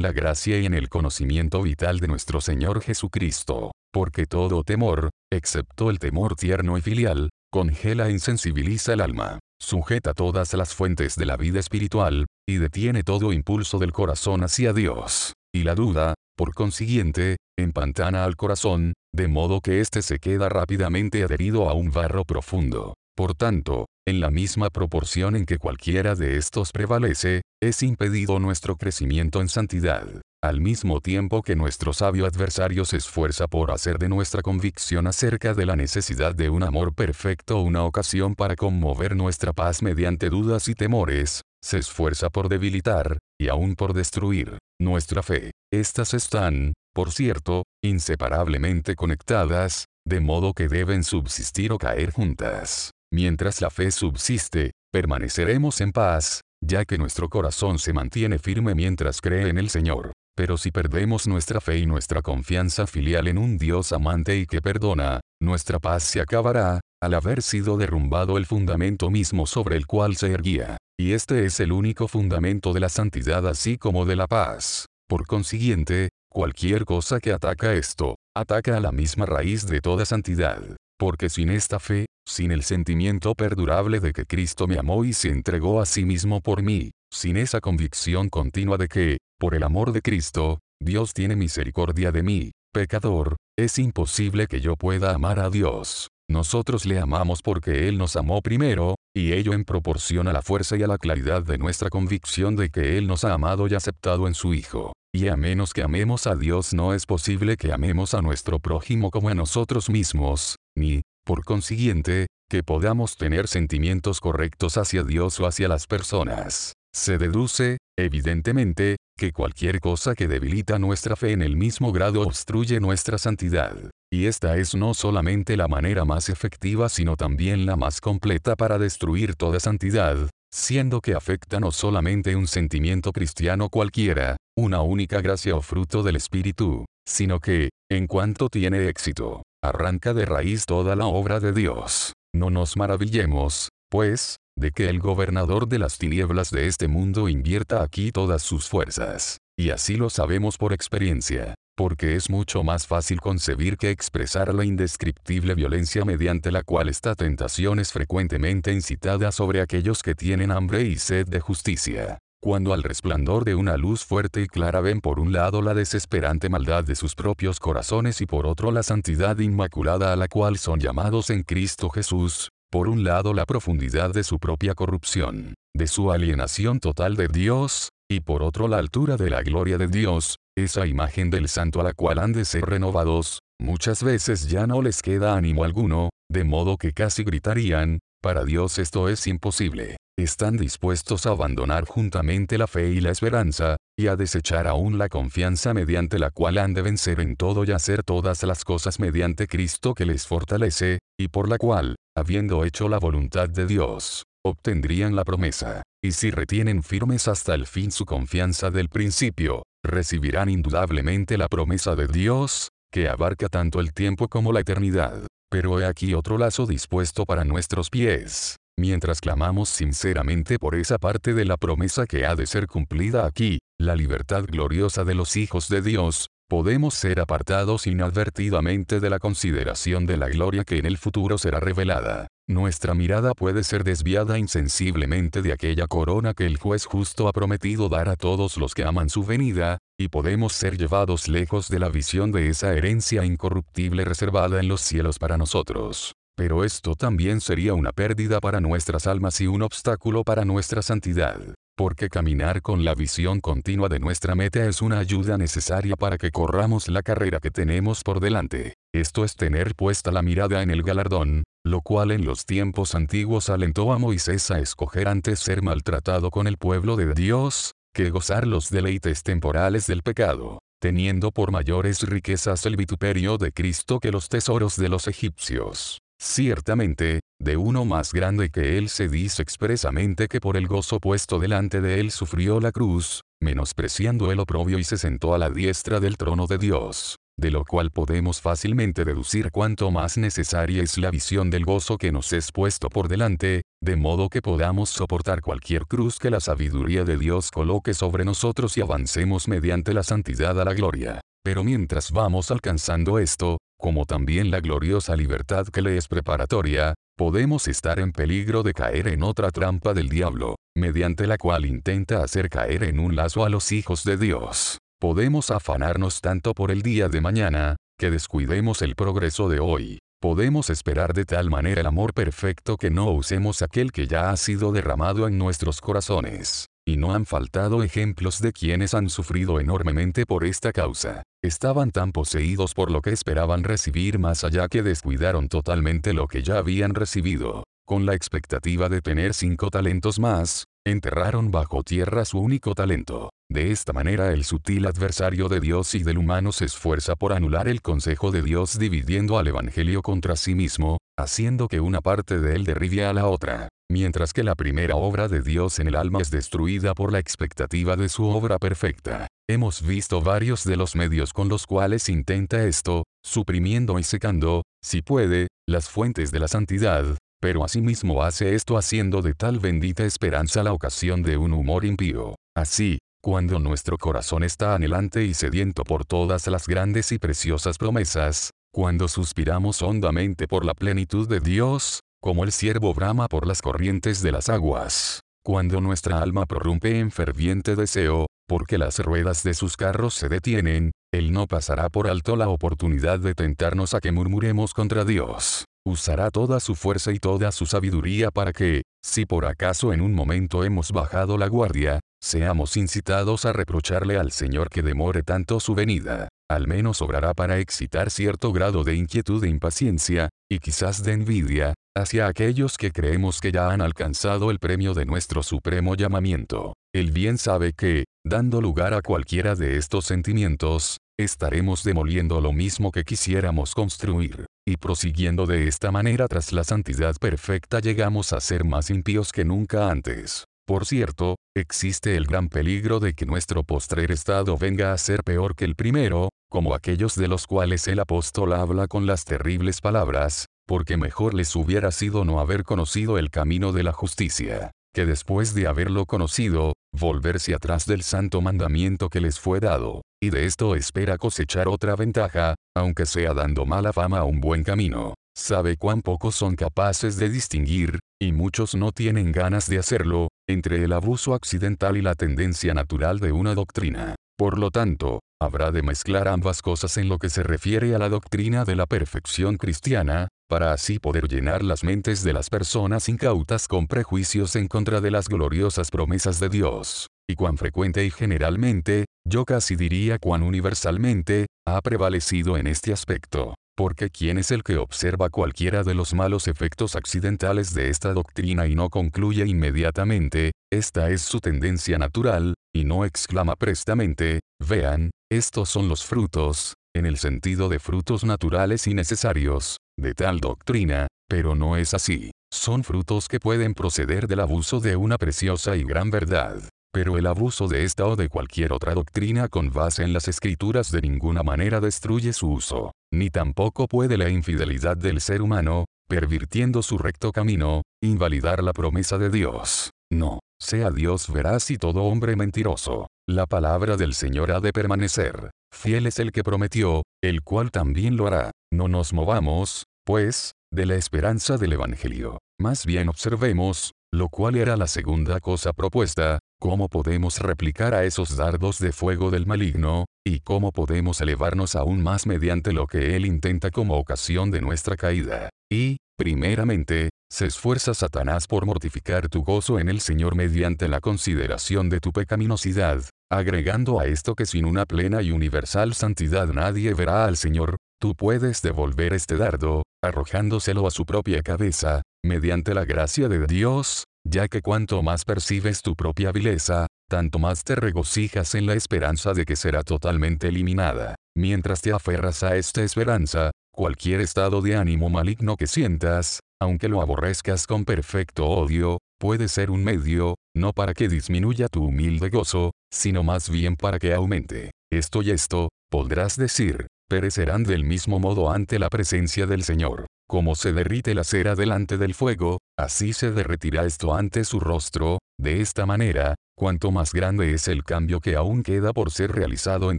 la 0.00 0.12
gracia 0.12 0.60
y 0.60 0.66
en 0.66 0.74
el 0.74 0.88
conocimiento 0.88 1.62
vital 1.62 1.98
de 1.98 2.06
nuestro 2.06 2.40
Señor 2.40 2.80
Jesucristo, 2.80 3.72
porque 3.92 4.26
todo 4.26 4.62
temor, 4.62 5.10
excepto 5.32 5.90
el 5.90 5.98
temor 5.98 6.36
tierno 6.36 6.78
y 6.78 6.80
filial, 6.80 7.30
congela 7.50 8.08
e 8.08 8.12
insensibiliza 8.12 8.92
el 8.92 9.00
alma, 9.00 9.40
sujeta 9.60 10.14
todas 10.14 10.54
las 10.54 10.74
fuentes 10.74 11.16
de 11.16 11.26
la 11.26 11.36
vida 11.36 11.58
espiritual, 11.58 12.26
y 12.48 12.56
detiene 12.56 13.02
todo 13.02 13.34
impulso 13.34 13.78
del 13.78 13.92
corazón 13.92 14.42
hacia 14.42 14.72
Dios 14.72 15.34
y 15.54 15.64
la 15.64 15.74
duda, 15.74 16.14
por 16.36 16.54
consiguiente, 16.54 17.36
empantana 17.58 18.24
al 18.24 18.36
corazón, 18.36 18.94
de 19.14 19.28
modo 19.28 19.60
que 19.60 19.80
éste 19.80 20.02
se 20.02 20.18
queda 20.18 20.48
rápidamente 20.48 21.22
adherido 21.22 21.68
a 21.68 21.74
un 21.74 21.90
barro 21.90 22.24
profundo. 22.24 22.94
Por 23.14 23.34
tanto, 23.34 23.86
en 24.06 24.20
la 24.20 24.30
misma 24.30 24.70
proporción 24.70 25.36
en 25.36 25.44
que 25.44 25.58
cualquiera 25.58 26.14
de 26.14 26.36
estos 26.36 26.70
prevalece, 26.72 27.42
es 27.60 27.82
impedido 27.82 28.38
nuestro 28.38 28.76
crecimiento 28.76 29.40
en 29.40 29.48
santidad. 29.48 30.06
Al 30.42 30.60
mismo 30.60 31.00
tiempo 31.00 31.42
que 31.42 31.56
nuestro 31.56 31.92
sabio 31.92 32.24
adversario 32.24 32.84
se 32.84 32.98
esfuerza 32.98 33.48
por 33.48 33.72
hacer 33.72 33.98
de 33.98 34.08
nuestra 34.08 34.40
convicción 34.40 35.08
acerca 35.08 35.52
de 35.52 35.66
la 35.66 35.74
necesidad 35.74 36.34
de 36.34 36.48
un 36.48 36.62
amor 36.62 36.94
perfecto 36.94 37.60
una 37.60 37.82
ocasión 37.82 38.36
para 38.36 38.54
conmover 38.54 39.16
nuestra 39.16 39.52
paz 39.52 39.82
mediante 39.82 40.30
dudas 40.30 40.68
y 40.68 40.74
temores, 40.74 41.42
se 41.62 41.78
esfuerza 41.78 42.30
por 42.30 42.48
debilitar, 42.48 43.18
y 43.40 43.48
aún 43.48 43.74
por 43.74 43.92
destruir, 43.92 44.58
nuestra 44.80 45.22
fe. 45.22 45.50
Estas 45.72 46.14
están, 46.14 46.74
por 46.94 47.12
cierto, 47.12 47.64
inseparablemente 47.82 48.94
conectadas, 48.96 49.86
de 50.06 50.20
modo 50.20 50.54
que 50.54 50.68
deben 50.68 51.04
subsistir 51.04 51.72
o 51.72 51.78
caer 51.78 52.12
juntas. 52.12 52.90
Mientras 53.12 53.60
la 53.60 53.70
fe 53.70 53.90
subsiste, 53.90 54.72
permaneceremos 54.92 55.80
en 55.80 55.92
paz, 55.92 56.42
ya 56.64 56.84
que 56.84 56.98
nuestro 56.98 57.28
corazón 57.28 57.78
se 57.78 57.92
mantiene 57.92 58.38
firme 58.38 58.74
mientras 58.74 59.20
cree 59.20 59.48
en 59.48 59.58
el 59.58 59.70
Señor. 59.70 60.12
Pero 60.36 60.56
si 60.56 60.70
perdemos 60.70 61.26
nuestra 61.26 61.60
fe 61.60 61.78
y 61.78 61.86
nuestra 61.86 62.22
confianza 62.22 62.86
filial 62.86 63.26
en 63.28 63.38
un 63.38 63.58
Dios 63.58 63.92
amante 63.92 64.36
y 64.36 64.46
que 64.46 64.62
perdona, 64.62 65.20
nuestra 65.40 65.78
paz 65.80 66.04
se 66.04 66.20
acabará, 66.20 66.80
al 67.00 67.14
haber 67.14 67.42
sido 67.42 67.76
derrumbado 67.76 68.38
el 68.38 68.46
fundamento 68.46 69.10
mismo 69.10 69.46
sobre 69.46 69.76
el 69.76 69.86
cual 69.86 70.16
se 70.16 70.32
erguía. 70.32 70.78
Y 70.98 71.12
este 71.12 71.44
es 71.44 71.60
el 71.60 71.72
único 71.72 72.08
fundamento 72.08 72.72
de 72.72 72.80
la 72.80 72.88
santidad 72.88 73.46
así 73.46 73.78
como 73.78 74.04
de 74.04 74.16
la 74.16 74.26
paz. 74.26 74.86
Por 75.08 75.26
consiguiente, 75.26 76.08
cualquier 76.28 76.84
cosa 76.84 77.20
que 77.20 77.32
ataca 77.32 77.74
esto, 77.74 78.16
ataca 78.36 78.76
a 78.76 78.80
la 78.80 78.92
misma 78.92 79.26
raíz 79.26 79.66
de 79.66 79.80
toda 79.80 80.04
santidad. 80.04 80.60
Porque 80.98 81.28
sin 81.28 81.50
esta 81.50 81.78
fe, 81.78 82.06
sin 82.26 82.50
el 82.50 82.64
sentimiento 82.64 83.34
perdurable 83.34 84.00
de 84.00 84.12
que 84.12 84.26
Cristo 84.26 84.66
me 84.66 84.78
amó 84.78 85.04
y 85.04 85.12
se 85.12 85.28
entregó 85.28 85.80
a 85.80 85.86
sí 85.86 86.04
mismo 86.04 86.40
por 86.40 86.62
mí, 86.62 86.90
sin 87.12 87.36
esa 87.36 87.60
convicción 87.60 88.28
continua 88.28 88.76
de 88.76 88.88
que, 88.88 89.18
por 89.38 89.54
el 89.54 89.62
amor 89.62 89.92
de 89.92 90.02
Cristo, 90.02 90.58
Dios 90.82 91.14
tiene 91.14 91.36
misericordia 91.36 92.10
de 92.10 92.22
mí, 92.22 92.50
pecador, 92.72 93.36
es 93.56 93.78
imposible 93.78 94.46
que 94.48 94.60
yo 94.60 94.76
pueda 94.76 95.14
amar 95.14 95.38
a 95.38 95.50
Dios. 95.50 96.08
Nosotros 96.30 96.84
le 96.84 96.98
amamos 96.98 97.40
porque 97.40 97.88
Él 97.88 97.96
nos 97.96 98.14
amó 98.14 98.42
primero, 98.42 98.96
y 99.16 99.32
ello 99.32 99.54
en 99.54 99.64
proporción 99.64 100.28
a 100.28 100.32
la 100.32 100.42
fuerza 100.42 100.76
y 100.76 100.82
a 100.82 100.86
la 100.86 100.98
claridad 100.98 101.42
de 101.42 101.56
nuestra 101.56 101.88
convicción 101.88 102.54
de 102.54 102.68
que 102.68 102.98
Él 102.98 103.06
nos 103.06 103.24
ha 103.24 103.32
amado 103.32 103.66
y 103.66 103.74
aceptado 103.74 104.28
en 104.28 104.34
su 104.34 104.52
Hijo. 104.52 104.92
Y 105.14 105.28
a 105.28 105.36
menos 105.36 105.72
que 105.72 105.82
amemos 105.82 106.26
a 106.26 106.36
Dios 106.36 106.74
no 106.74 106.92
es 106.92 107.06
posible 107.06 107.56
que 107.56 107.72
amemos 107.72 108.12
a 108.12 108.20
nuestro 108.20 108.58
prójimo 108.58 109.10
como 109.10 109.30
a 109.30 109.34
nosotros 109.34 109.88
mismos, 109.88 110.56
ni, 110.76 111.00
por 111.24 111.44
consiguiente, 111.44 112.26
que 112.50 112.62
podamos 112.62 113.16
tener 113.16 113.48
sentimientos 113.48 114.20
correctos 114.20 114.76
hacia 114.76 115.04
Dios 115.04 115.40
o 115.40 115.46
hacia 115.46 115.66
las 115.66 115.86
personas. 115.86 116.74
Se 116.94 117.16
deduce, 117.16 117.78
evidentemente, 117.98 118.96
que 119.16 119.32
cualquier 119.32 119.80
cosa 119.80 120.14
que 120.14 120.28
debilita 120.28 120.78
nuestra 120.78 121.16
fe 121.16 121.32
en 121.32 121.42
el 121.42 121.56
mismo 121.56 121.90
grado 121.90 122.20
obstruye 122.22 122.80
nuestra 122.80 123.16
santidad. 123.16 123.90
Y 124.10 124.24
esta 124.24 124.56
es 124.56 124.74
no 124.74 124.94
solamente 124.94 125.56
la 125.56 125.68
manera 125.68 126.06
más 126.06 126.30
efectiva 126.30 126.88
sino 126.88 127.16
también 127.16 127.66
la 127.66 127.76
más 127.76 128.00
completa 128.00 128.56
para 128.56 128.78
destruir 128.78 129.34
toda 129.34 129.60
santidad, 129.60 130.30
siendo 130.50 131.02
que 131.02 131.14
afecta 131.14 131.60
no 131.60 131.72
solamente 131.72 132.34
un 132.34 132.46
sentimiento 132.46 133.12
cristiano 133.12 133.68
cualquiera, 133.68 134.38
una 134.56 134.80
única 134.80 135.20
gracia 135.20 135.54
o 135.56 135.60
fruto 135.60 136.02
del 136.02 136.16
Espíritu, 136.16 136.86
sino 137.06 137.40
que, 137.40 137.68
en 137.90 138.06
cuanto 138.06 138.48
tiene 138.48 138.88
éxito, 138.88 139.42
arranca 139.62 140.14
de 140.14 140.24
raíz 140.24 140.64
toda 140.64 140.96
la 140.96 141.06
obra 141.06 141.38
de 141.38 141.52
Dios. 141.52 142.14
No 142.34 142.48
nos 142.48 142.78
maravillemos, 142.78 143.68
pues, 143.90 144.36
de 144.58 144.70
que 144.70 144.88
el 144.88 145.00
gobernador 145.00 145.68
de 145.68 145.78
las 145.78 145.98
tinieblas 145.98 146.50
de 146.50 146.66
este 146.66 146.88
mundo 146.88 147.28
invierta 147.28 147.82
aquí 147.82 148.10
todas 148.10 148.42
sus 148.42 148.68
fuerzas. 148.68 149.36
Y 149.58 149.70
así 149.70 149.96
lo 149.96 150.08
sabemos 150.08 150.56
por 150.56 150.72
experiencia 150.72 151.54
porque 151.78 152.16
es 152.16 152.28
mucho 152.28 152.64
más 152.64 152.88
fácil 152.88 153.20
concebir 153.20 153.76
que 153.76 153.92
expresar 153.92 154.52
la 154.52 154.64
indescriptible 154.64 155.54
violencia 155.54 156.04
mediante 156.04 156.50
la 156.50 156.64
cual 156.64 156.88
esta 156.88 157.14
tentación 157.14 157.78
es 157.78 157.92
frecuentemente 157.92 158.72
incitada 158.72 159.30
sobre 159.30 159.60
aquellos 159.60 160.02
que 160.02 160.16
tienen 160.16 160.50
hambre 160.50 160.82
y 160.82 160.98
sed 160.98 161.28
de 161.28 161.38
justicia. 161.38 162.18
Cuando 162.42 162.72
al 162.72 162.82
resplandor 162.82 163.44
de 163.44 163.54
una 163.54 163.76
luz 163.76 164.04
fuerte 164.04 164.42
y 164.42 164.48
clara 164.48 164.80
ven 164.80 165.00
por 165.00 165.20
un 165.20 165.32
lado 165.32 165.62
la 165.62 165.72
desesperante 165.72 166.48
maldad 166.48 166.82
de 166.82 166.96
sus 166.96 167.14
propios 167.14 167.60
corazones 167.60 168.20
y 168.20 168.26
por 168.26 168.48
otro 168.48 168.72
la 168.72 168.82
santidad 168.82 169.38
inmaculada 169.38 170.12
a 170.12 170.16
la 170.16 170.26
cual 170.26 170.58
son 170.58 170.80
llamados 170.80 171.30
en 171.30 171.44
Cristo 171.44 171.90
Jesús, 171.90 172.50
por 172.72 172.88
un 172.88 173.04
lado 173.04 173.34
la 173.34 173.46
profundidad 173.46 174.12
de 174.12 174.24
su 174.24 174.40
propia 174.40 174.74
corrupción, 174.74 175.54
de 175.76 175.86
su 175.86 176.10
alienación 176.10 176.80
total 176.80 177.14
de 177.14 177.28
Dios, 177.28 177.90
y 178.10 178.20
por 178.20 178.42
otro 178.42 178.66
la 178.66 178.78
altura 178.78 179.16
de 179.16 179.30
la 179.30 179.42
gloria 179.42 179.78
de 179.78 179.86
Dios, 179.86 180.38
esa 180.64 180.86
imagen 180.86 181.30
del 181.30 181.48
santo 181.48 181.80
a 181.80 181.84
la 181.84 181.92
cual 181.92 182.18
han 182.18 182.32
de 182.32 182.44
ser 182.44 182.64
renovados, 182.64 183.40
muchas 183.60 184.02
veces 184.02 184.48
ya 184.48 184.66
no 184.66 184.82
les 184.82 185.02
queda 185.02 185.36
ánimo 185.36 185.64
alguno, 185.64 186.10
de 186.30 186.44
modo 186.44 186.76
que 186.76 186.92
casi 186.92 187.24
gritarían, 187.24 188.00
para 188.22 188.44
Dios 188.44 188.78
esto 188.78 189.08
es 189.08 189.26
imposible. 189.26 189.96
Están 190.18 190.56
dispuestos 190.56 191.26
a 191.26 191.30
abandonar 191.30 191.84
juntamente 191.84 192.58
la 192.58 192.66
fe 192.66 192.90
y 192.90 193.00
la 193.00 193.10
esperanza, 193.10 193.76
y 193.96 194.08
a 194.08 194.16
desechar 194.16 194.66
aún 194.66 194.98
la 194.98 195.08
confianza 195.08 195.72
mediante 195.74 196.18
la 196.18 196.32
cual 196.32 196.58
han 196.58 196.74
de 196.74 196.82
vencer 196.82 197.20
en 197.20 197.36
todo 197.36 197.64
y 197.64 197.70
hacer 197.70 198.02
todas 198.02 198.42
las 198.42 198.64
cosas 198.64 198.98
mediante 198.98 199.46
Cristo 199.46 199.94
que 199.94 200.06
les 200.06 200.26
fortalece, 200.26 200.98
y 201.16 201.28
por 201.28 201.48
la 201.48 201.58
cual, 201.58 201.94
habiendo 202.16 202.64
hecho 202.64 202.88
la 202.88 202.98
voluntad 202.98 203.48
de 203.48 203.66
Dios, 203.66 204.24
obtendrían 204.48 205.16
la 205.16 205.24
promesa. 205.24 205.82
Y 206.02 206.12
si 206.12 206.30
retienen 206.30 206.82
firmes 206.82 207.28
hasta 207.28 207.54
el 207.54 207.66
fin 207.66 207.90
su 207.90 208.04
confianza 208.04 208.70
del 208.70 208.88
principio, 208.88 209.62
recibirán 209.84 210.48
indudablemente 210.48 211.38
la 211.38 211.48
promesa 211.48 211.96
de 211.96 212.06
Dios, 212.06 212.68
que 212.92 213.08
abarca 213.08 213.48
tanto 213.48 213.80
el 213.80 213.92
tiempo 213.92 214.28
como 214.28 214.52
la 214.52 214.60
eternidad. 214.60 215.26
Pero 215.50 215.80
he 215.80 215.86
aquí 215.86 216.14
otro 216.14 216.38
lazo 216.38 216.66
dispuesto 216.66 217.24
para 217.24 217.44
nuestros 217.44 217.90
pies. 217.90 218.56
Mientras 218.78 219.20
clamamos 219.20 219.68
sinceramente 219.68 220.58
por 220.58 220.76
esa 220.76 220.98
parte 220.98 221.34
de 221.34 221.44
la 221.44 221.56
promesa 221.56 222.06
que 222.06 222.26
ha 222.26 222.36
de 222.36 222.46
ser 222.46 222.68
cumplida 222.68 223.26
aquí, 223.26 223.58
la 223.76 223.96
libertad 223.96 224.44
gloriosa 224.44 225.04
de 225.04 225.16
los 225.16 225.36
hijos 225.36 225.68
de 225.68 225.82
Dios, 225.82 226.28
podemos 226.48 226.94
ser 226.94 227.18
apartados 227.18 227.86
inadvertidamente 227.86 229.00
de 229.00 229.10
la 229.10 229.18
consideración 229.18 230.06
de 230.06 230.16
la 230.16 230.28
gloria 230.28 230.64
que 230.64 230.78
en 230.78 230.86
el 230.86 230.96
futuro 230.96 231.38
será 231.38 231.60
revelada. 231.60 232.28
Nuestra 232.48 232.94
mirada 232.94 233.34
puede 233.34 233.62
ser 233.62 233.84
desviada 233.84 234.38
insensiblemente 234.38 235.42
de 235.42 235.52
aquella 235.52 235.86
corona 235.86 236.32
que 236.32 236.46
el 236.46 236.56
juez 236.56 236.86
justo 236.86 237.28
ha 237.28 237.32
prometido 237.32 237.90
dar 237.90 238.08
a 238.08 238.16
todos 238.16 238.56
los 238.56 238.72
que 238.72 238.84
aman 238.84 239.10
su 239.10 239.22
venida, 239.22 239.76
y 239.98 240.08
podemos 240.08 240.54
ser 240.54 240.78
llevados 240.78 241.28
lejos 241.28 241.68
de 241.68 241.78
la 241.78 241.90
visión 241.90 242.32
de 242.32 242.48
esa 242.48 242.72
herencia 242.72 243.22
incorruptible 243.26 244.02
reservada 244.06 244.60
en 244.60 244.68
los 244.68 244.80
cielos 244.80 245.18
para 245.18 245.36
nosotros. 245.36 246.14
Pero 246.38 246.64
esto 246.64 246.94
también 246.94 247.42
sería 247.42 247.74
una 247.74 247.92
pérdida 247.92 248.40
para 248.40 248.62
nuestras 248.62 249.06
almas 249.06 249.42
y 249.42 249.46
un 249.46 249.60
obstáculo 249.60 250.24
para 250.24 250.46
nuestra 250.46 250.80
santidad 250.80 251.54
porque 251.78 252.08
caminar 252.08 252.60
con 252.60 252.84
la 252.84 252.96
visión 252.96 253.38
continua 253.38 253.88
de 253.88 254.00
nuestra 254.00 254.34
meta 254.34 254.66
es 254.66 254.82
una 254.82 254.98
ayuda 254.98 255.38
necesaria 255.38 255.94
para 255.94 256.18
que 256.18 256.32
corramos 256.32 256.88
la 256.88 257.02
carrera 257.02 257.38
que 257.38 257.52
tenemos 257.52 258.02
por 258.02 258.18
delante. 258.18 258.74
Esto 258.92 259.24
es 259.24 259.36
tener 259.36 259.76
puesta 259.76 260.10
la 260.10 260.22
mirada 260.22 260.64
en 260.64 260.70
el 260.70 260.82
galardón, 260.82 261.44
lo 261.64 261.80
cual 261.80 262.10
en 262.10 262.24
los 262.24 262.44
tiempos 262.46 262.96
antiguos 262.96 263.48
alentó 263.48 263.92
a 263.92 263.98
Moisés 263.98 264.50
a 264.50 264.58
escoger 264.58 265.06
antes 265.06 265.38
ser 265.38 265.62
maltratado 265.62 266.32
con 266.32 266.48
el 266.48 266.56
pueblo 266.58 266.96
de 266.96 267.14
Dios, 267.14 267.74
que 267.94 268.10
gozar 268.10 268.44
los 268.48 268.70
deleites 268.70 269.22
temporales 269.22 269.86
del 269.86 270.02
pecado, 270.02 270.58
teniendo 270.80 271.30
por 271.30 271.52
mayores 271.52 272.02
riquezas 272.02 272.66
el 272.66 272.74
vituperio 272.74 273.38
de 273.38 273.52
Cristo 273.52 274.00
que 274.00 274.10
los 274.10 274.28
tesoros 274.28 274.74
de 274.76 274.88
los 274.88 275.06
egipcios. 275.06 276.00
Ciertamente, 276.20 277.20
de 277.40 277.56
uno 277.56 277.84
más 277.84 278.12
grande 278.12 278.50
que 278.50 278.76
él 278.76 278.88
se 278.88 279.08
dice 279.08 279.42
expresamente 279.42 280.28
que 280.28 280.40
por 280.40 280.56
el 280.56 280.66
gozo 280.66 280.98
puesto 280.98 281.38
delante 281.38 281.80
de 281.80 282.00
él 282.00 282.10
sufrió 282.10 282.60
la 282.60 282.72
cruz, 282.72 283.22
menospreciando 283.40 284.32
el 284.32 284.40
oprobio 284.40 284.78
y 284.78 284.84
se 284.84 284.96
sentó 284.96 285.34
a 285.34 285.38
la 285.38 285.50
diestra 285.50 286.00
del 286.00 286.16
trono 286.16 286.46
de 286.46 286.58
Dios 286.58 287.16
de 287.38 287.52
lo 287.52 287.64
cual 287.64 287.92
podemos 287.92 288.40
fácilmente 288.40 289.04
deducir 289.04 289.52
cuánto 289.52 289.92
más 289.92 290.18
necesaria 290.18 290.82
es 290.82 290.98
la 290.98 291.10
visión 291.10 291.50
del 291.50 291.64
gozo 291.64 291.96
que 291.96 292.10
nos 292.10 292.32
es 292.32 292.50
puesto 292.50 292.90
por 292.90 293.06
delante, 293.06 293.62
de 293.80 293.94
modo 293.94 294.28
que 294.28 294.42
podamos 294.42 294.90
soportar 294.90 295.40
cualquier 295.40 295.86
cruz 295.86 296.18
que 296.18 296.30
la 296.30 296.40
sabiduría 296.40 297.04
de 297.04 297.16
Dios 297.16 297.52
coloque 297.52 297.94
sobre 297.94 298.24
nosotros 298.24 298.76
y 298.76 298.80
avancemos 298.80 299.46
mediante 299.46 299.94
la 299.94 300.02
santidad 300.02 300.60
a 300.60 300.64
la 300.64 300.74
gloria. 300.74 301.20
Pero 301.44 301.62
mientras 301.62 302.10
vamos 302.10 302.50
alcanzando 302.50 303.20
esto, 303.20 303.58
como 303.78 304.04
también 304.04 304.50
la 304.50 304.60
gloriosa 304.60 305.16
libertad 305.16 305.66
que 305.68 305.82
le 305.82 305.96
es 305.96 306.08
preparatoria, 306.08 306.94
podemos 307.16 307.68
estar 307.68 308.00
en 308.00 308.12
peligro 308.12 308.62
de 308.62 308.74
caer 308.74 309.08
en 309.08 309.22
otra 309.22 309.50
trampa 309.50 309.94
del 309.94 310.08
diablo, 310.08 310.56
mediante 310.76 311.26
la 311.26 311.38
cual 311.38 311.64
intenta 311.64 312.22
hacer 312.22 312.48
caer 312.50 312.82
en 312.82 312.98
un 312.98 313.16
lazo 313.16 313.44
a 313.44 313.48
los 313.48 313.72
hijos 313.72 314.04
de 314.04 314.16
Dios. 314.16 314.78
Podemos 315.00 315.50
afanarnos 315.50 316.20
tanto 316.20 316.54
por 316.54 316.70
el 316.70 316.82
día 316.82 317.08
de 317.08 317.20
mañana, 317.20 317.76
que 317.98 318.10
descuidemos 318.10 318.82
el 318.82 318.96
progreso 318.96 319.48
de 319.48 319.60
hoy. 319.60 319.98
Podemos 320.20 320.70
esperar 320.70 321.14
de 321.14 321.24
tal 321.24 321.48
manera 321.48 321.80
el 321.80 321.86
amor 321.86 322.12
perfecto 322.14 322.76
que 322.76 322.90
no 322.90 323.12
usemos 323.12 323.62
aquel 323.62 323.92
que 323.92 324.08
ya 324.08 324.30
ha 324.30 324.36
sido 324.36 324.72
derramado 324.72 325.28
en 325.28 325.38
nuestros 325.38 325.80
corazones. 325.80 326.66
Y 326.88 326.96
no 326.96 327.12
han 327.12 327.26
faltado 327.26 327.82
ejemplos 327.82 328.40
de 328.40 328.54
quienes 328.54 328.94
han 328.94 329.10
sufrido 329.10 329.60
enormemente 329.60 330.24
por 330.24 330.42
esta 330.46 330.72
causa. 330.72 331.22
Estaban 331.42 331.90
tan 331.90 332.12
poseídos 332.12 332.72
por 332.72 332.90
lo 332.90 333.02
que 333.02 333.10
esperaban 333.10 333.62
recibir 333.62 334.18
más 334.18 334.42
allá 334.42 334.68
que 334.68 334.82
descuidaron 334.82 335.48
totalmente 335.48 336.14
lo 336.14 336.28
que 336.28 336.42
ya 336.42 336.56
habían 336.56 336.94
recibido. 336.94 337.64
Con 337.88 338.04
la 338.04 338.12
expectativa 338.12 338.90
de 338.90 339.00
tener 339.00 339.32
cinco 339.32 339.70
talentos 339.70 340.18
más, 340.18 340.64
enterraron 340.86 341.50
bajo 341.50 341.82
tierra 341.82 342.26
su 342.26 342.38
único 342.38 342.74
talento. 342.74 343.30
De 343.50 343.70
esta 343.72 343.94
manera 343.94 344.30
el 344.34 344.44
sutil 344.44 344.86
adversario 344.86 345.48
de 345.48 345.58
Dios 345.58 345.94
y 345.94 346.02
del 346.02 346.18
humano 346.18 346.52
se 346.52 346.66
esfuerza 346.66 347.16
por 347.16 347.32
anular 347.32 347.66
el 347.66 347.80
consejo 347.80 348.30
de 348.30 348.42
Dios 348.42 348.78
dividiendo 348.78 349.38
al 349.38 349.46
Evangelio 349.46 350.02
contra 350.02 350.36
sí 350.36 350.54
mismo, 350.54 350.98
haciendo 351.18 351.66
que 351.66 351.80
una 351.80 352.02
parte 352.02 352.38
de 352.40 352.56
él 352.56 352.64
derribe 352.64 353.06
a 353.06 353.14
la 353.14 353.26
otra, 353.26 353.70
mientras 353.90 354.34
que 354.34 354.44
la 354.44 354.54
primera 354.54 354.96
obra 354.96 355.26
de 355.26 355.40
Dios 355.40 355.78
en 355.78 355.86
el 355.86 355.96
alma 355.96 356.20
es 356.20 356.30
destruida 356.30 356.92
por 356.92 357.10
la 357.10 357.20
expectativa 357.20 357.96
de 357.96 358.10
su 358.10 358.26
obra 358.26 358.58
perfecta. 358.58 359.28
Hemos 359.48 359.80
visto 359.80 360.20
varios 360.20 360.62
de 360.64 360.76
los 360.76 360.94
medios 360.94 361.32
con 361.32 361.48
los 361.48 361.66
cuales 361.66 362.10
intenta 362.10 362.66
esto, 362.66 363.04
suprimiendo 363.24 363.98
y 363.98 364.02
secando, 364.02 364.60
si 364.84 365.00
puede, 365.00 365.46
las 365.66 365.88
fuentes 365.88 366.30
de 366.32 366.38
la 366.38 366.48
santidad, 366.48 367.16
pero 367.40 367.64
asimismo 367.64 368.22
hace 368.22 368.54
esto 368.54 368.76
haciendo 368.76 369.22
de 369.22 369.34
tal 369.34 369.58
bendita 369.58 370.04
esperanza 370.04 370.62
la 370.62 370.72
ocasión 370.72 371.22
de 371.22 371.36
un 371.36 371.52
humor 371.52 371.84
impío. 371.84 372.34
Así, 372.56 372.98
cuando 373.22 373.58
nuestro 373.58 373.98
corazón 373.98 374.42
está 374.42 374.74
anhelante 374.74 375.24
y 375.24 375.34
sediento 375.34 375.84
por 375.84 376.04
todas 376.04 376.46
las 376.46 376.66
grandes 376.66 377.12
y 377.12 377.18
preciosas 377.18 377.78
promesas, 377.78 378.50
cuando 378.72 379.08
suspiramos 379.08 379.82
hondamente 379.82 380.46
por 380.46 380.64
la 380.64 380.74
plenitud 380.74 381.28
de 381.28 381.40
Dios, 381.40 382.00
como 382.20 382.44
el 382.44 382.52
siervo 382.52 382.94
brama 382.94 383.28
por 383.28 383.46
las 383.46 383.62
corrientes 383.62 384.22
de 384.22 384.32
las 384.32 384.48
aguas, 384.48 385.20
cuando 385.44 385.80
nuestra 385.80 386.20
alma 386.20 386.46
prorrumpe 386.46 386.98
en 386.98 387.10
ferviente 387.10 387.76
deseo, 387.76 388.26
porque 388.48 388.78
las 388.78 388.98
ruedas 388.98 389.42
de 389.42 389.54
sus 389.54 389.76
carros 389.76 390.14
se 390.14 390.28
detienen, 390.28 390.90
Él 391.12 391.32
no 391.32 391.46
pasará 391.46 391.88
por 391.88 392.08
alto 392.08 392.36
la 392.36 392.48
oportunidad 392.48 393.18
de 393.18 393.34
tentarnos 393.34 393.94
a 393.94 394.00
que 394.00 394.12
murmuremos 394.12 394.74
contra 394.74 395.04
Dios 395.04 395.64
usará 395.88 396.30
toda 396.30 396.60
su 396.60 396.74
fuerza 396.74 397.12
y 397.12 397.18
toda 397.18 397.50
su 397.52 397.66
sabiduría 397.66 398.30
para 398.30 398.52
que, 398.52 398.82
si 399.02 399.26
por 399.26 399.46
acaso 399.46 399.92
en 399.92 400.00
un 400.00 400.14
momento 400.14 400.64
hemos 400.64 400.92
bajado 400.92 401.38
la 401.38 401.48
guardia, 401.48 402.00
seamos 402.22 402.76
incitados 402.76 403.44
a 403.44 403.52
reprocharle 403.52 404.18
al 404.18 404.30
Señor 404.32 404.68
que 404.70 404.82
demore 404.82 405.22
tanto 405.22 405.60
su 405.60 405.74
venida. 405.74 406.28
Al 406.50 406.66
menos 406.66 407.02
obrará 407.02 407.34
para 407.34 407.58
excitar 407.58 408.10
cierto 408.10 408.52
grado 408.52 408.82
de 408.82 408.94
inquietud 408.94 409.44
e 409.44 409.48
impaciencia, 409.48 410.30
y 410.50 410.60
quizás 410.60 411.02
de 411.04 411.12
envidia, 411.12 411.74
hacia 411.94 412.26
aquellos 412.26 412.78
que 412.78 412.90
creemos 412.90 413.42
que 413.42 413.52
ya 413.52 413.70
han 413.70 413.82
alcanzado 413.82 414.50
el 414.50 414.58
premio 414.58 414.94
de 414.94 415.04
nuestro 415.04 415.42
supremo 415.42 415.94
llamamiento. 415.94 416.72
Él 416.94 417.12
bien 417.12 417.36
sabe 417.36 417.74
que, 417.74 418.04
dando 418.24 418.62
lugar 418.62 418.94
a 418.94 419.02
cualquiera 419.02 419.56
de 419.56 419.76
estos 419.76 420.06
sentimientos, 420.06 420.96
estaremos 421.18 421.84
demoliendo 421.84 422.40
lo 422.40 422.54
mismo 422.54 422.92
que 422.92 423.04
quisiéramos 423.04 423.74
construir. 423.74 424.46
Y 424.66 424.78
prosiguiendo 424.78 425.44
de 425.44 425.68
esta 425.68 425.90
manera 425.90 426.28
tras 426.28 426.52
la 426.52 426.64
santidad 426.64 427.16
perfecta 427.20 427.80
llegamos 427.80 428.32
a 428.32 428.40
ser 428.40 428.64
más 428.64 428.88
impíos 428.88 429.32
que 429.32 429.44
nunca 429.44 429.90
antes. 429.90 430.44
Por 430.66 430.86
cierto, 430.86 431.36
existe 431.56 432.16
el 432.16 432.26
gran 432.26 432.48
peligro 432.48 433.00
de 433.00 433.14
que 433.14 433.24
nuestro 433.24 433.64
postrer 433.64 434.12
estado 434.12 434.56
venga 434.58 434.92
a 434.92 434.98
ser 434.98 435.24
peor 435.24 435.56
que 435.56 435.64
el 435.64 435.74
primero, 435.74 436.28
como 436.48 436.74
aquellos 436.74 437.14
de 437.14 437.28
los 437.28 437.46
cuales 437.46 437.86
el 437.88 438.00
apóstol 438.00 438.52
habla 438.52 438.86
con 438.86 439.06
las 439.06 439.24
terribles 439.24 439.80
palabras, 439.80 440.46
porque 440.66 440.96
mejor 440.96 441.34
les 441.34 441.54
hubiera 441.56 441.90
sido 441.90 442.24
no 442.24 442.40
haber 442.40 442.64
conocido 442.64 443.18
el 443.18 443.30
camino 443.30 443.72
de 443.72 443.82
la 443.82 443.92
justicia, 443.92 444.70
que 444.94 445.06
después 445.06 445.54
de 445.54 445.66
haberlo 445.66 446.06
conocido, 446.06 446.72
volverse 446.92 447.54
atrás 447.54 447.86
del 447.86 448.02
santo 448.02 448.40
mandamiento 448.40 449.08
que 449.08 449.20
les 449.20 449.38
fue 449.38 449.60
dado, 449.60 450.02
y 450.22 450.30
de 450.30 450.46
esto 450.46 450.74
espera 450.74 451.18
cosechar 451.18 451.68
otra 451.68 451.96
ventaja, 451.96 452.54
aunque 452.76 453.06
sea 453.06 453.34
dando 453.34 453.66
mala 453.66 453.92
fama 453.92 454.18
a 454.18 454.24
un 454.24 454.40
buen 454.40 454.64
camino. 454.64 455.14
Sabe 455.36 455.76
cuán 455.76 456.02
pocos 456.02 456.34
son 456.34 456.56
capaces 456.56 457.16
de 457.16 457.28
distinguir, 457.28 458.00
y 458.20 458.32
muchos 458.32 458.74
no 458.74 458.90
tienen 458.90 459.30
ganas 459.30 459.68
de 459.68 459.78
hacerlo, 459.78 460.28
entre 460.48 460.82
el 460.82 460.92
abuso 460.92 461.34
accidental 461.34 461.96
y 461.96 462.02
la 462.02 462.14
tendencia 462.14 462.74
natural 462.74 463.20
de 463.20 463.30
una 463.30 463.54
doctrina. 463.54 464.16
Por 464.36 464.58
lo 464.58 464.70
tanto, 464.70 465.20
habrá 465.40 465.70
de 465.70 465.82
mezclar 465.82 466.28
ambas 466.28 466.62
cosas 466.62 466.96
en 466.96 467.08
lo 467.08 467.18
que 467.18 467.30
se 467.30 467.42
refiere 467.42 467.94
a 467.94 467.98
la 467.98 468.08
doctrina 468.08 468.64
de 468.64 468.74
la 468.74 468.86
perfección 468.86 469.56
cristiana, 469.56 470.28
para 470.48 470.72
así 470.72 470.98
poder 470.98 471.28
llenar 471.28 471.62
las 471.62 471.84
mentes 471.84 472.24
de 472.24 472.32
las 472.32 472.50
personas 472.50 473.08
incautas 473.08 473.68
con 473.68 473.86
prejuicios 473.86 474.56
en 474.56 474.66
contra 474.66 475.00
de 475.00 475.10
las 475.10 475.28
gloriosas 475.28 475.90
promesas 475.90 476.40
de 476.40 476.48
Dios. 476.48 477.06
Y 477.28 477.34
cuán 477.34 477.58
frecuente 477.58 478.04
y 478.04 478.10
generalmente, 478.10 479.04
yo 479.26 479.44
casi 479.44 479.76
diría 479.76 480.18
cuán 480.18 480.42
universalmente, 480.42 481.46
ha 481.66 481.80
prevalecido 481.82 482.56
en 482.56 482.66
este 482.66 482.92
aspecto. 482.92 483.54
Porque 483.78 484.10
¿quién 484.10 484.38
es 484.38 484.50
el 484.50 484.64
que 484.64 484.76
observa 484.76 485.30
cualquiera 485.30 485.84
de 485.84 485.94
los 485.94 486.12
malos 486.12 486.48
efectos 486.48 486.96
accidentales 486.96 487.74
de 487.74 487.90
esta 487.90 488.12
doctrina 488.12 488.66
y 488.66 488.74
no 488.74 488.90
concluye 488.90 489.46
inmediatamente, 489.46 490.50
esta 490.68 491.10
es 491.10 491.22
su 491.22 491.38
tendencia 491.38 491.96
natural, 491.96 492.54
y 492.74 492.82
no 492.82 493.04
exclama 493.04 493.54
prestamente, 493.54 494.40
vean, 494.60 495.10
estos 495.30 495.68
son 495.68 495.88
los 495.88 496.04
frutos, 496.04 496.74
en 496.92 497.06
el 497.06 497.18
sentido 497.18 497.68
de 497.68 497.78
frutos 497.78 498.24
naturales 498.24 498.88
y 498.88 498.94
necesarios, 498.94 499.76
de 499.96 500.12
tal 500.12 500.40
doctrina, 500.40 501.06
pero 501.28 501.54
no 501.54 501.76
es 501.76 501.94
así. 501.94 502.32
Son 502.52 502.82
frutos 502.82 503.28
que 503.28 503.38
pueden 503.38 503.74
proceder 503.74 504.26
del 504.26 504.40
abuso 504.40 504.80
de 504.80 504.96
una 504.96 505.18
preciosa 505.18 505.76
y 505.76 505.84
gran 505.84 506.10
verdad. 506.10 506.68
Pero 506.92 507.16
el 507.16 507.28
abuso 507.28 507.68
de 507.68 507.84
esta 507.84 508.06
o 508.06 508.16
de 508.16 508.28
cualquier 508.28 508.72
otra 508.72 508.94
doctrina 508.94 509.46
con 509.46 509.70
base 509.70 510.02
en 510.02 510.12
las 510.12 510.26
escrituras 510.26 510.90
de 510.90 511.02
ninguna 511.02 511.44
manera 511.44 511.80
destruye 511.80 512.32
su 512.32 512.50
uso, 512.50 512.92
ni 513.12 513.30
tampoco 513.30 513.86
puede 513.86 514.18
la 514.18 514.28
infidelidad 514.28 514.96
del 514.96 515.20
ser 515.20 515.42
humano, 515.42 515.86
pervirtiendo 516.08 516.82
su 516.82 516.98
recto 516.98 517.32
camino, 517.32 517.82
invalidar 518.02 518.62
la 518.62 518.72
promesa 518.72 519.18
de 519.18 519.30
Dios. 519.30 519.90
No, 520.10 520.40
sea 520.60 520.90
Dios 520.90 521.30
veraz 521.32 521.70
y 521.70 521.78
todo 521.78 522.04
hombre 522.04 522.34
mentiroso. 522.36 523.06
La 523.28 523.46
palabra 523.46 523.96
del 523.96 524.14
Señor 524.14 524.50
ha 524.52 524.60
de 524.60 524.72
permanecer. 524.72 525.50
Fiel 525.70 526.06
es 526.06 526.18
el 526.18 526.32
que 526.32 526.42
prometió, 526.42 527.02
el 527.22 527.42
cual 527.42 527.70
también 527.70 528.16
lo 528.16 528.26
hará. 528.26 528.50
No 528.72 528.88
nos 528.88 529.12
movamos, 529.12 529.84
pues, 530.04 530.52
de 530.72 530.86
la 530.86 530.94
esperanza 530.94 531.58
del 531.58 531.74
Evangelio. 531.74 532.38
Más 532.58 532.86
bien 532.86 533.08
observemos, 533.08 533.92
lo 534.12 534.28
cual 534.30 534.56
era 534.56 534.76
la 534.76 534.86
segunda 534.86 535.40
cosa 535.40 535.72
propuesta, 535.72 536.38
cómo 536.58 536.88
podemos 536.88 537.38
replicar 537.40 537.94
a 537.94 538.04
esos 538.04 538.36
dardos 538.36 538.78
de 538.78 538.92
fuego 538.92 539.30
del 539.30 539.46
maligno, 539.46 540.06
y 540.26 540.40
cómo 540.40 540.72
podemos 540.72 541.20
elevarnos 541.20 541.76
aún 541.76 542.02
más 542.02 542.26
mediante 542.26 542.72
lo 542.72 542.86
que 542.86 543.16
él 543.16 543.24
intenta 543.24 543.70
como 543.70 543.96
ocasión 543.96 544.50
de 544.50 544.60
nuestra 544.60 544.96
caída. 544.96 545.48
Y, 545.70 545.98
primeramente, 546.18 547.10
se 547.30 547.46
esfuerza 547.46 547.94
Satanás 547.94 548.46
por 548.46 548.66
mortificar 548.66 549.28
tu 549.28 549.42
gozo 549.42 549.78
en 549.78 549.88
el 549.88 550.00
Señor 550.00 550.34
mediante 550.34 550.88
la 550.88 551.00
consideración 551.00 551.90
de 551.90 552.00
tu 552.00 552.12
pecaminosidad, 552.12 553.02
agregando 553.30 554.00
a 554.00 554.06
esto 554.06 554.34
que 554.34 554.46
sin 554.46 554.64
una 554.64 554.86
plena 554.86 555.22
y 555.22 555.30
universal 555.30 555.94
santidad 555.94 556.48
nadie 556.48 556.94
verá 556.94 557.26
al 557.26 557.36
Señor, 557.36 557.76
tú 558.00 558.14
puedes 558.14 558.62
devolver 558.62 559.12
este 559.12 559.36
dardo, 559.36 559.82
arrojándoselo 560.02 560.86
a 560.86 560.90
su 560.90 561.04
propia 561.04 561.42
cabeza, 561.42 562.02
mediante 562.24 562.74
la 562.74 562.84
gracia 562.84 563.28
de 563.28 563.46
Dios, 563.46 564.04
ya 564.28 564.48
que 564.48 564.62
cuanto 564.62 565.02
más 565.02 565.24
percibes 565.24 565.82
tu 565.82 565.96
propia 565.96 566.32
vileza, 566.32 566.86
tanto 567.08 567.38
más 567.38 567.64
te 567.64 567.74
regocijas 567.74 568.54
en 568.54 568.66
la 568.66 568.74
esperanza 568.74 569.32
de 569.32 569.44
que 569.44 569.56
será 569.56 569.82
totalmente 569.82 570.48
eliminada. 570.48 571.14
Mientras 571.36 571.80
te 571.80 571.92
aferras 571.92 572.42
a 572.42 572.56
esta 572.56 572.82
esperanza, 572.82 573.50
cualquier 573.72 574.20
estado 574.20 574.60
de 574.60 574.76
ánimo 574.76 575.08
maligno 575.08 575.56
que 575.56 575.66
sientas, 575.66 576.40
aunque 576.60 576.88
lo 576.88 577.00
aborrezcas 577.00 577.66
con 577.66 577.84
perfecto 577.84 578.46
odio, 578.46 578.98
puede 579.18 579.48
ser 579.48 579.70
un 579.70 579.82
medio, 579.82 580.34
no 580.54 580.72
para 580.72 580.94
que 580.94 581.08
disminuya 581.08 581.68
tu 581.68 581.84
humilde 581.84 582.28
gozo, 582.28 582.72
sino 582.92 583.22
más 583.22 583.48
bien 583.48 583.76
para 583.76 583.98
que 583.98 584.12
aumente. 584.12 584.70
Esto 584.90 585.22
y 585.22 585.30
esto, 585.30 585.68
podrás 585.90 586.36
decir, 586.36 586.86
perecerán 587.08 587.64
del 587.64 587.84
mismo 587.84 588.18
modo 588.18 588.50
ante 588.50 588.78
la 588.78 588.88
presencia 588.88 589.46
del 589.46 589.64
Señor. 589.64 590.06
Como 590.30 590.56
se 590.56 590.74
derrite 590.74 591.14
la 591.14 591.24
cera 591.24 591.54
delante 591.54 591.96
del 591.96 592.12
fuego, 592.12 592.58
así 592.78 593.14
se 593.14 593.30
derretirá 593.30 593.86
esto 593.86 594.14
ante 594.14 594.44
su 594.44 594.60
rostro, 594.60 595.20
de 595.40 595.62
esta 595.62 595.86
manera, 595.86 596.34
cuanto 596.54 596.90
más 596.90 597.14
grande 597.14 597.54
es 597.54 597.66
el 597.66 597.82
cambio 597.82 598.20
que 598.20 598.36
aún 598.36 598.62
queda 598.62 598.92
por 598.92 599.10
ser 599.10 599.32
realizado 599.32 599.90
en 599.90 599.98